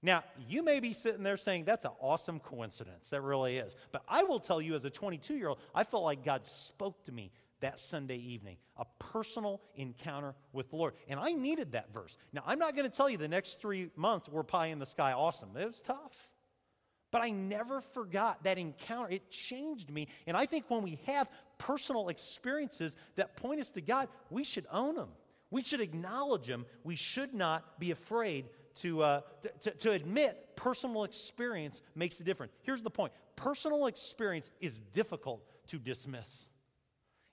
Now, 0.04 0.24
you 0.48 0.64
may 0.64 0.80
be 0.80 0.94
sitting 0.94 1.22
there 1.22 1.38
saying, 1.38 1.66
that's 1.66 1.86
an 1.86 1.92
awesome 2.00 2.40
coincidence. 2.40 3.10
That 3.10 3.22
really 3.22 3.58
is. 3.58 3.76
But 3.92 4.02
I 4.10 4.24
will 4.24 4.40
tell 4.40 4.60
you, 4.60 4.74
as 4.74 4.84
a 4.84 4.90
22 4.90 5.36
year 5.36 5.50
old, 5.50 5.60
I 5.76 5.84
felt 5.84 6.04
like 6.04 6.26
God 6.26 6.46
spoke 6.48 7.04
to 7.06 7.12
me 7.12 7.32
that 7.62 7.80
Sunday 7.80 8.18
evening, 8.18 8.58
a 8.78 8.86
personal 9.00 9.62
encounter 9.76 10.36
with 10.54 10.70
the 10.70 10.76
Lord. 10.76 10.94
And 11.08 11.20
I 11.20 11.32
needed 11.32 11.72
that 11.72 11.94
verse. 11.94 12.18
Now, 12.34 12.44
I'm 12.46 12.60
not 12.60 12.76
going 12.76 12.90
to 12.90 12.96
tell 12.96 13.10
you 13.10 13.18
the 13.18 13.28
next 13.28 13.62
three 13.62 13.90
months 13.96 14.28
were 14.30 14.44
pie 14.44 14.68
in 14.68 14.80
the 14.80 14.86
sky 14.86 15.14
awesome. 15.14 15.50
It 15.56 15.66
was 15.66 15.80
tough. 15.80 16.30
But 17.12 17.22
I 17.22 17.30
never 17.30 17.82
forgot 17.82 18.44
that 18.44 18.58
encounter. 18.58 19.10
It 19.10 19.30
changed 19.30 19.92
me. 19.92 20.08
And 20.28 20.38
I 20.38 20.46
think 20.46 20.66
when 20.70 20.82
we 20.82 21.00
have 21.06 21.30
personal 21.58 22.10
experiences 22.10 22.96
that 23.16 23.36
point 23.36 23.60
us 23.60 23.70
to 23.72 23.82
God, 23.82 24.08
we 24.30 24.44
should 24.44 24.66
own 24.72 24.96
them. 24.96 25.10
We 25.50 25.62
should 25.62 25.82
acknowledge 25.82 26.48
them. 26.48 26.66
We 26.84 26.96
should 26.96 27.34
not 27.34 27.80
be 27.80 27.92
afraid 27.92 28.46
to, 28.76 29.04
uh, 29.04 29.22
to, 29.62 29.72
to 29.72 29.92
admit 29.92 30.56
personal 30.56 31.04
experience 31.04 31.82
makes 31.96 32.20
a 32.22 32.24
difference. 32.24 32.54
Here's 32.64 32.82
the 32.82 32.90
point 32.90 33.12
personal 33.36 33.88
experience 33.88 34.50
is 34.62 34.80
difficult 34.94 35.44
to 35.68 35.78
dismiss. 35.78 36.46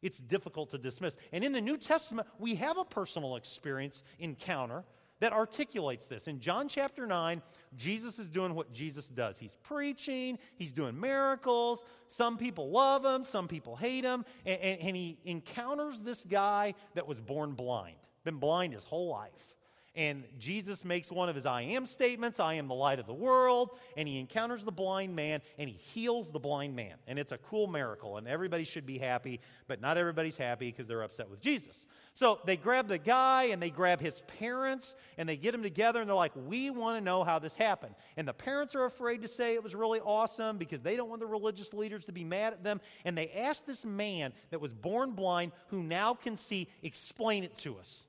It's 0.03 0.19
difficult 0.19 0.71
to 0.71 0.79
dismiss. 0.79 1.17
And 1.33 1.43
in 1.43 1.53
the 1.53 1.61
New 1.61 1.77
Testament, 1.77 2.29
we 2.39 2.55
have 2.57 2.79
a 2.79 2.85
personal 2.85 3.37
experience 3.37 4.03
encounter 4.19 4.85
that 5.21 5.33
articulates 5.33 6.07
this. 6.07 6.29
In 6.29 6.39
John 6.39 6.69
chapter 6.69 7.07
9, 7.07 7.43
Jesus 7.77 8.19
is 8.19 8.29
doing 8.29 8.55
what 8.55 8.73
Jesus 8.73 9.07
does. 9.09 9.39
He's 9.39 9.57
preaching, 9.65 10.39
he's 10.57 10.71
doing 10.71 10.99
miracles. 10.99 11.85
Some 12.09 12.39
people 12.39 12.71
love 12.71 13.05
him, 13.05 13.25
some 13.25 13.49
people 13.49 13.75
hate 13.75 14.05
him. 14.05 14.25
And, 14.47 14.61
and, 14.61 14.81
and 14.81 14.97
he 14.97 15.19
encounters 15.25 16.01
this 16.01 16.25
guy 16.25 16.75
that 16.95 17.09
was 17.09 17.21
born 17.21 17.53
blind, 17.53 17.97
been 18.25 18.37
blind 18.37 18.75
his 18.75 18.85
whole 18.85 19.09
life. 19.09 19.58
And 19.99 20.23
Jesus 20.39 20.85
makes 20.85 21.11
one 21.11 21.29
of 21.29 21.35
his 21.35 21.45
I 21.45 21.63
am 21.63 21.85
statements 21.85 22.39
I 22.39 22.55
am 22.55 22.69
the 22.69 22.75
light 22.75 23.01
of 23.01 23.09
the 23.09 23.13
world. 23.13 23.71
And 23.97 24.07
he 24.07 24.21
encounters 24.21 24.65
the 24.65 24.71
blind 24.71 25.17
man 25.17 25.43
and 25.59 25.69
he 25.69 25.75
heals 25.75 26.31
the 26.31 26.39
blind 26.39 26.77
man. 26.77 26.95
And 27.09 27.19
it's 27.19 27.33
a 27.33 27.39
cool 27.39 27.67
miracle. 27.67 28.17
And 28.17 28.29
everybody 28.29 28.63
should 28.63 28.87
be 28.87 28.97
happy, 28.97 29.41
but 29.67 29.81
not 29.81 29.99
everybody's 29.99 30.37
happy 30.37 30.71
because 30.71 30.87
they're 30.87 31.03
upset 31.03 31.29
with 31.29 31.41
Jesus. 31.41 31.85
So 32.15 32.39
they 32.45 32.57
grab 32.57 32.87
the 32.87 32.99
guy 32.99 33.49
and 33.51 33.61
they 33.61 33.71
grab 33.71 34.01
his 34.01 34.23
parents 34.39 34.95
and 35.17 35.29
they 35.29 35.37
get 35.37 35.51
them 35.51 35.65
together 35.65 36.01
and 36.01 36.09
they're 36.09 36.15
like, 36.15 36.33
We 36.37 36.71
want 36.71 36.97
to 36.97 37.01
know 37.01 37.25
how 37.25 37.41
this 37.41 37.57
happened. 37.57 37.97
And 38.17 38.29
the 38.29 38.33
parents 38.33 38.77
are 38.77 38.85
afraid 38.85 39.23
to 39.23 39.29
say 39.29 39.55
it 39.55 39.65
was 39.65 39.75
really 39.75 39.99
awesome 39.99 40.59
because 40.59 40.81
they 40.81 40.95
don't 40.95 41.09
want 41.09 41.23
the 41.23 41.27
religious 41.27 41.75
leaders 41.75 42.05
to 42.05 42.13
be 42.13 42.23
mad 42.23 42.53
at 42.53 42.63
them. 42.63 42.81
And 43.05 43.19
they 43.19 43.31
ask 43.31 43.67
this 43.67 43.85
man 43.85 44.33
that 44.51 44.61
was 44.61 44.73
born 44.73 45.11
blind, 45.11 45.51
who 45.69 45.83
now 45.83 46.15
can 46.15 46.37
see, 46.37 46.69
explain 46.85 47.43
it 47.43 47.57
to 47.59 47.79
us. 47.79 48.05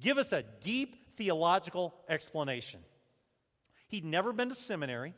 Give 0.00 0.18
us 0.18 0.32
a 0.32 0.44
deep 0.60 0.96
theological 1.16 1.94
explanation. 2.08 2.80
He'd 3.88 4.04
never 4.04 4.32
been 4.32 4.48
to 4.48 4.54
seminary, 4.54 5.14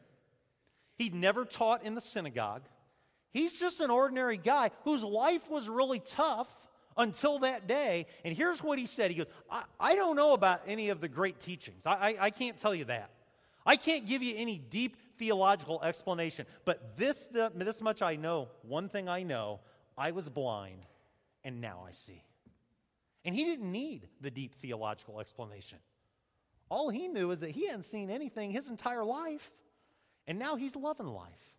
he'd 0.96 1.14
never 1.14 1.44
taught 1.44 1.82
in 1.85 1.94
the 1.94 2.00
synagogue. 2.00 2.62
He's 3.32 3.52
just 3.52 3.80
an 3.80 3.90
ordinary 3.90 4.38
guy 4.38 4.70
whose 4.85 5.02
life 5.02 5.50
was 5.50 5.68
really 5.68 5.98
tough 5.98 6.48
until 6.96 7.40
that 7.40 7.66
day. 7.66 8.06
And 8.24 8.35
here's 8.35 8.62
what 8.62 8.78
he 8.78 8.87
said 8.87 9.11
He 9.11 9.18
goes, 9.18 9.26
I, 9.50 9.64
I 9.78 9.94
don't 9.94 10.16
know 10.16 10.32
about 10.32 10.62
any 10.66 10.88
of 10.88 11.00
the 11.00 11.09
great 11.09 11.40
teachings. 11.40 11.82
I, 11.85 11.90
I, 11.90 12.16
I 12.20 12.30
can't 12.30 12.59
tell 12.59 12.74
you 12.74 12.87
that. 12.87 13.11
I 13.66 13.76
can't 13.76 14.06
give 14.06 14.22
you 14.22 14.35
any 14.37 14.59
deep 14.59 14.96
theological 15.18 15.82
explanation. 15.82 16.46
But 16.64 16.96
this, 16.96 17.16
the, 17.32 17.50
this 17.54 17.80
much 17.80 18.00
I 18.00 18.16
know. 18.16 18.48
One 18.62 18.88
thing 18.88 19.09
I 19.09 19.22
know 19.22 19.61
I 19.98 20.12
was 20.12 20.28
blind, 20.28 20.80
and 21.44 21.61
now 21.61 21.85
I 21.87 21.92
see. 21.92 22.22
And 23.27 23.35
he 23.35 23.45
didn't 23.45 23.71
need 23.71 24.09
the 24.21 24.31
deep 24.31 24.55
theological 24.55 25.21
explanation. 25.21 25.79
All 26.71 26.89
he 26.89 27.09
knew 27.09 27.33
is 27.33 27.41
that 27.41 27.51
he 27.51 27.67
hadn't 27.67 27.83
seen 27.83 28.09
anything 28.09 28.53
his 28.53 28.71
entire 28.71 29.05
life. 29.05 29.51
And 30.29 30.39
now 30.39 30.57
he's 30.57 30.75
loving 30.75 31.09
life 31.09 31.55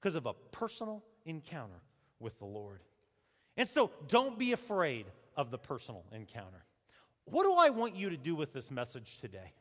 because 0.00 0.16
of 0.16 0.26
a 0.26 0.34
personal 0.50 1.02
encounter 1.24 1.80
with 2.18 2.38
the 2.38 2.44
Lord. 2.44 2.80
And 3.56 3.68
so 3.68 3.92
don't 4.08 4.38
be 4.38 4.52
afraid 4.52 5.06
of 5.36 5.50
the 5.50 5.58
personal 5.58 6.04
encounter. 6.12 6.64
What 7.24 7.44
do 7.44 7.54
I 7.54 7.70
want 7.70 7.94
you 7.94 8.10
to 8.10 8.16
do 8.16 8.34
with 8.34 8.52
this 8.52 8.70
message 8.70 9.18
today? 9.20 9.52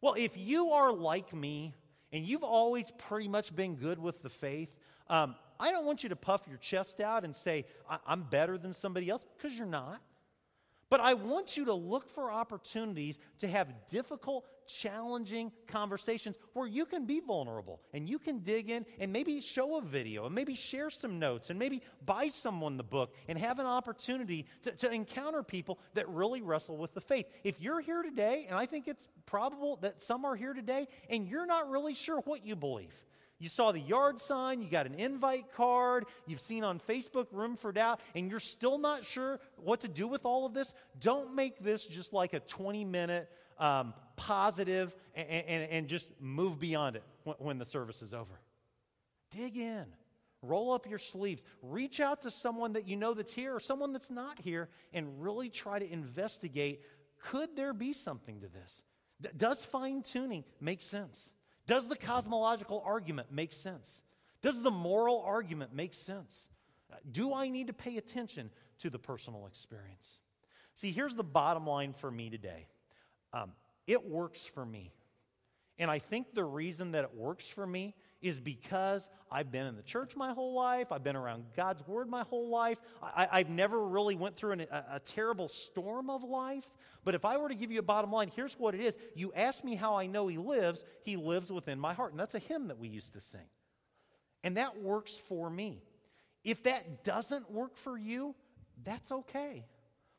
Well, 0.00 0.14
if 0.16 0.36
you 0.36 0.70
are 0.70 0.92
like 0.92 1.34
me 1.34 1.74
and 2.10 2.24
you've 2.24 2.42
always 2.42 2.90
pretty 2.96 3.28
much 3.28 3.54
been 3.54 3.76
good 3.76 3.98
with 3.98 4.22
the 4.22 4.30
faith, 4.30 4.74
um, 5.08 5.34
I 5.60 5.70
don't 5.72 5.84
want 5.84 6.02
you 6.02 6.08
to 6.08 6.16
puff 6.16 6.42
your 6.48 6.58
chest 6.58 7.00
out 7.00 7.24
and 7.24 7.36
say, 7.36 7.66
I'm 8.06 8.22
better 8.22 8.56
than 8.56 8.72
somebody 8.72 9.10
else, 9.10 9.24
because 9.36 9.56
you're 9.56 9.66
not. 9.66 10.00
But 10.88 11.00
I 11.00 11.14
want 11.14 11.56
you 11.56 11.64
to 11.64 11.74
look 11.74 12.08
for 12.08 12.30
opportunities 12.30 13.18
to 13.40 13.48
have 13.48 13.72
difficult, 13.88 14.46
challenging 14.68 15.50
conversations 15.66 16.36
where 16.52 16.66
you 16.66 16.86
can 16.86 17.06
be 17.06 17.20
vulnerable 17.20 17.80
and 17.92 18.08
you 18.08 18.18
can 18.18 18.40
dig 18.40 18.70
in 18.70 18.86
and 19.00 19.12
maybe 19.12 19.40
show 19.40 19.78
a 19.78 19.80
video 19.82 20.26
and 20.26 20.34
maybe 20.34 20.54
share 20.54 20.90
some 20.90 21.18
notes 21.18 21.50
and 21.50 21.58
maybe 21.58 21.82
buy 22.04 22.28
someone 22.28 22.76
the 22.76 22.84
book 22.84 23.14
and 23.28 23.38
have 23.38 23.58
an 23.58 23.66
opportunity 23.66 24.46
to, 24.62 24.72
to 24.72 24.90
encounter 24.90 25.42
people 25.42 25.78
that 25.94 26.08
really 26.08 26.40
wrestle 26.40 26.76
with 26.76 26.94
the 26.94 27.00
faith. 27.00 27.26
If 27.42 27.60
you're 27.60 27.80
here 27.80 28.02
today, 28.02 28.46
and 28.48 28.56
I 28.56 28.66
think 28.66 28.86
it's 28.86 29.08
probable 29.24 29.76
that 29.82 30.00
some 30.00 30.24
are 30.24 30.36
here 30.36 30.54
today, 30.54 30.86
and 31.10 31.26
you're 31.26 31.46
not 31.46 31.68
really 31.68 31.94
sure 31.94 32.20
what 32.20 32.46
you 32.46 32.54
believe, 32.54 32.92
you 33.38 33.48
saw 33.48 33.72
the 33.72 33.80
yard 33.80 34.20
sign, 34.20 34.62
you 34.62 34.70
got 34.70 34.86
an 34.86 34.94
invite 34.94 35.52
card, 35.54 36.06
you've 36.26 36.40
seen 36.40 36.64
on 36.64 36.80
Facebook 36.80 37.26
Room 37.32 37.56
for 37.56 37.72
Doubt, 37.72 38.00
and 38.14 38.30
you're 38.30 38.40
still 38.40 38.78
not 38.78 39.04
sure 39.04 39.40
what 39.56 39.80
to 39.80 39.88
do 39.88 40.08
with 40.08 40.24
all 40.24 40.46
of 40.46 40.54
this. 40.54 40.72
Don't 41.00 41.34
make 41.34 41.58
this 41.58 41.84
just 41.84 42.12
like 42.12 42.32
a 42.32 42.40
20 42.40 42.84
minute 42.84 43.30
um, 43.58 43.94
positive 44.16 44.94
and, 45.14 45.28
and, 45.28 45.70
and, 45.70 45.88
just 45.88 46.10
move 46.20 46.58
beyond 46.58 46.96
it 46.96 47.02
when, 47.24 47.36
when 47.38 47.58
the 47.58 47.64
service 47.64 48.02
is 48.02 48.12
over. 48.12 48.38
Dig 49.30 49.56
in. 49.56 49.86
Roll 50.42 50.72
up 50.72 50.88
your 50.88 50.98
sleeves. 50.98 51.42
Reach 51.62 51.98
out 51.98 52.22
to 52.22 52.30
someone 52.30 52.74
that 52.74 52.86
you 52.86 52.96
know 52.96 53.14
that's 53.14 53.32
here 53.32 53.54
or 53.54 53.60
someone 53.60 53.94
that's 53.94 54.10
not 54.10 54.38
here 54.38 54.68
and 54.92 55.22
really 55.22 55.48
try 55.48 55.78
to 55.78 55.90
investigate 55.90 56.82
could 57.18 57.56
there 57.56 57.72
be 57.72 57.92
something 57.92 58.40
to 58.40 58.48
this? 58.48 59.32
Does 59.36 59.64
fine 59.64 60.02
tuning 60.02 60.44
make 60.60 60.82
sense? 60.82 61.32
Does 61.66 61.88
the 61.88 61.96
cosmological 61.96 62.82
argument 62.84 63.32
make 63.32 63.52
sense? 63.52 64.02
Does 64.42 64.62
the 64.62 64.70
moral 64.70 65.22
argument 65.26 65.74
make 65.74 65.94
sense? 65.94 66.48
Do 67.10 67.34
I 67.34 67.48
need 67.48 67.66
to 67.66 67.72
pay 67.72 67.96
attention 67.96 68.50
to 68.78 68.90
the 68.90 68.98
personal 68.98 69.46
experience? 69.46 70.06
See, 70.76 70.92
here's 70.92 71.14
the 71.14 71.24
bottom 71.24 71.66
line 71.66 71.92
for 71.94 72.10
me 72.10 72.30
today 72.30 72.66
um, 73.32 73.52
it 73.86 74.08
works 74.08 74.42
for 74.42 74.64
me. 74.64 74.92
And 75.78 75.90
I 75.90 75.98
think 75.98 76.34
the 76.34 76.44
reason 76.44 76.92
that 76.92 77.04
it 77.04 77.14
works 77.14 77.46
for 77.48 77.66
me 77.66 77.94
is 78.26 78.40
because 78.40 79.08
I've 79.30 79.52
been 79.52 79.66
in 79.66 79.76
the 79.76 79.82
church 79.82 80.16
my 80.16 80.32
whole 80.32 80.54
life. 80.54 80.90
I've 80.90 81.04
been 81.04 81.16
around 81.16 81.44
God's 81.56 81.86
word 81.86 82.08
my 82.08 82.22
whole 82.22 82.48
life. 82.48 82.78
I, 83.02 83.38
have 83.38 83.48
never 83.48 83.86
really 83.86 84.14
went 84.14 84.36
through 84.36 84.52
an, 84.52 84.60
a, 84.62 84.84
a 84.94 85.00
terrible 85.00 85.48
storm 85.48 86.10
of 86.10 86.24
life. 86.24 86.64
But 87.04 87.14
if 87.14 87.24
I 87.24 87.36
were 87.36 87.48
to 87.48 87.54
give 87.54 87.70
you 87.70 87.78
a 87.78 87.82
bottom 87.82 88.10
line, 88.10 88.30
here's 88.34 88.58
what 88.58 88.74
it 88.74 88.80
is. 88.80 88.96
You 89.14 89.32
ask 89.34 89.62
me 89.62 89.76
how 89.76 89.96
I 89.96 90.06
know 90.06 90.26
he 90.26 90.38
lives. 90.38 90.84
He 91.04 91.16
lives 91.16 91.52
within 91.52 91.78
my 91.78 91.94
heart. 91.94 92.12
And 92.12 92.20
that's 92.20 92.34
a 92.34 92.40
hymn 92.40 92.68
that 92.68 92.78
we 92.78 92.88
used 92.88 93.12
to 93.12 93.20
sing. 93.20 93.48
And 94.42 94.56
that 94.56 94.82
works 94.82 95.12
for 95.28 95.48
me. 95.48 95.82
If 96.42 96.64
that 96.64 97.04
doesn't 97.04 97.50
work 97.50 97.76
for 97.76 97.96
you, 97.96 98.34
that's 98.84 99.12
okay. 99.12 99.64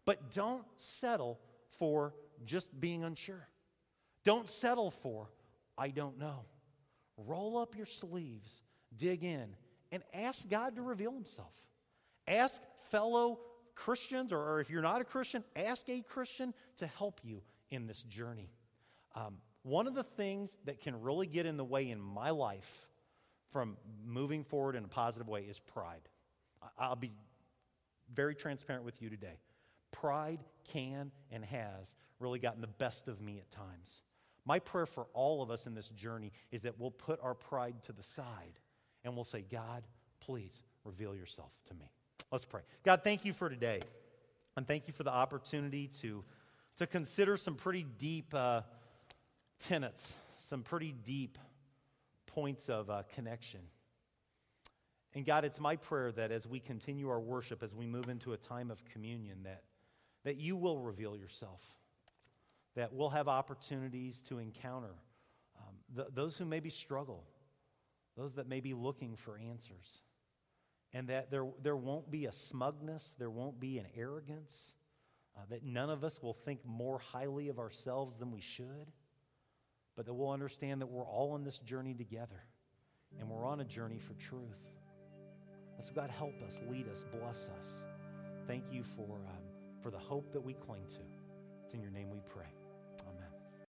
But 0.06 0.32
don't 0.32 0.66
settle 0.78 1.40
for 1.78 2.14
just 2.46 2.78
being 2.80 3.04
unsure. 3.04 3.48
Don't 4.24 4.48
settle 4.50 4.92
for, 4.92 5.30
I 5.78 5.90
don't 5.90 6.18
know. 6.20 6.46
Roll 7.18 7.58
up 7.58 7.76
your 7.76 7.86
sleeves, 7.86 8.62
dig 8.96 9.24
in, 9.24 9.56
and 9.92 10.04
ask 10.14 10.48
God 10.48 10.76
to 10.76 10.82
reveal 10.82 11.12
Himself. 11.12 11.54
Ask 12.28 12.62
fellow 12.90 13.40
Christians, 13.76 14.32
or, 14.32 14.40
or 14.40 14.60
if 14.60 14.70
you're 14.70 14.82
not 14.82 15.02
a 15.02 15.04
Christian, 15.04 15.44
ask 15.56 15.88
a 15.90 16.02
Christian 16.02 16.54
to 16.78 16.88
help 16.88 17.22
you 17.24 17.42
in 17.72 17.88
this 17.88 18.04
journey. 18.04 18.50
Um, 19.16 19.38
one 19.64 19.88
of 19.88 19.96
the 19.96 20.04
things 20.04 20.56
that 20.66 20.82
can 20.82 21.02
really 21.02 21.28
get 21.28 21.46
in 21.46 21.58
the 21.58 21.66
way 21.66 21.90
in 21.90 22.00
my 22.00 22.30
life 22.30 22.88
from 23.52 23.78
moving 24.06 24.44
forward 24.44 24.76
in 24.76 24.84
a 24.84 24.88
positive 24.88 25.28
way 25.28 25.42
is 25.42 25.60
pride. 25.60 26.02
I'll 26.78 26.96
be 26.96 27.12
very 28.14 28.36
transparent 28.36 28.86
with 28.86 29.02
you 29.02 29.10
today. 29.10 29.40
Pride 29.92 30.40
can 30.72 31.12
and 31.32 31.44
has 31.46 31.96
really 32.20 32.40
gotten 32.40 32.62
the 32.62 32.68
best 32.68 33.08
of 33.08 33.22
me 33.22 33.40
at 33.40 33.52
times. 33.52 34.04
My 34.48 34.60
prayer 34.60 34.86
for 34.86 35.08
all 35.14 35.44
of 35.44 35.52
us 35.52 35.68
in 35.68 35.76
this 35.76 35.90
journey 35.90 36.32
is 36.54 36.62
that 36.62 36.80
we'll 36.80 36.90
put 36.90 37.20
our 37.22 37.34
pride 37.34 37.76
to 37.88 37.92
the 37.92 38.02
side 38.02 38.60
and 39.04 39.14
we'll 39.14 39.26
say, 39.26 39.44
God, 39.52 39.84
please 40.22 40.54
reveal 40.86 41.14
yourself 41.14 41.52
to 41.68 41.74
me. 41.74 41.92
Let's 42.32 42.46
pray. 42.46 42.62
God, 42.84 43.02
thank 43.04 43.26
you 43.26 43.34
for 43.34 43.50
today. 43.50 43.82
And 44.56 44.66
thank 44.66 44.88
you 44.88 44.94
for 44.94 45.04
the 45.04 45.12
opportunity 45.12 45.88
to, 46.02 46.24
to 46.78 46.88
consider 46.88 47.36
some 47.36 47.56
pretty 47.56 47.86
deep 48.00 48.34
uh, 48.34 48.62
tenets, 49.66 50.16
some 50.48 50.64
pretty 50.64 50.96
deep 51.04 51.38
points 52.26 52.70
of 52.70 52.90
uh, 52.90 53.04
connection. 53.16 53.60
And 55.14 55.26
God, 55.26 55.44
it's 55.44 55.60
my 55.60 55.76
prayer 55.76 56.14
that 56.14 56.32
as 56.32 56.48
we 56.48 56.62
continue 56.62 57.10
our 57.10 57.20
worship, 57.20 57.64
as 57.64 57.76
we 57.76 57.86
move 57.86 58.08
into 58.08 58.32
a 58.32 58.38
time 58.38 58.72
of 58.72 58.84
communion, 58.86 59.40
that, 59.44 59.64
that 60.24 60.38
you 60.38 60.56
will 60.56 60.78
reveal 60.80 61.18
yourself 61.18 61.62
that 62.78 62.94
we'll 62.94 63.10
have 63.10 63.28
opportunities 63.28 64.22
to 64.30 64.38
encounter 64.38 64.94
um, 65.58 65.74
th- 65.96 66.08
those 66.14 66.38
who 66.38 66.46
maybe 66.46 66.70
struggle, 66.70 67.24
those 68.16 68.36
that 68.36 68.48
may 68.48 68.60
be 68.60 68.76
looking 68.76 69.16
for 69.16 69.36
answers, 69.36 70.04
and 70.94 71.08
that 71.10 71.32
there, 71.32 71.48
there 71.64 71.76
won't 71.76 72.10
be 72.12 72.28
a 72.28 72.32
smugness, 72.32 73.16
there 73.18 73.32
won't 73.32 73.60
be 73.60 73.80
an 73.80 73.88
arrogance, 73.98 74.74
uh, 75.36 75.42
that 75.50 75.64
none 75.66 75.90
of 75.90 76.04
us 76.04 76.22
will 76.22 76.36
think 76.36 76.60
more 76.66 77.00
highly 77.00 77.50
of 77.50 77.58
ourselves 77.58 78.16
than 78.20 78.32
we 78.32 78.42
should, 78.42 78.92
but 79.96 80.06
that 80.06 80.14
we'll 80.14 80.30
understand 80.30 80.80
that 80.80 80.88
we're 80.88 81.04
all 81.04 81.32
on 81.32 81.44
this 81.44 81.58
journey 81.58 81.96
together, 81.96 82.44
and 83.20 83.28
we're 83.28 83.46
on 83.46 83.60
a 83.60 83.66
journey 83.66 83.98
for 83.98 84.14
truth. 84.14 84.62
so, 85.80 85.94
God, 85.96 86.12
help 86.12 86.36
us, 86.44 86.54
lead 86.70 86.88
us, 86.88 87.04
bless 87.12 87.38
us. 87.38 87.68
Thank 88.46 88.66
you 88.72 88.84
for, 88.84 89.16
um, 89.16 89.44
for 89.82 89.90
the 89.90 89.98
hope 89.98 90.32
that 90.32 90.42
we 90.42 90.54
cling 90.54 90.86
to. 90.90 91.02
It's 91.66 91.74
in 91.74 91.82
your 91.82 91.92
name 91.92 92.12
we 92.12 92.20
pray. 92.30 92.57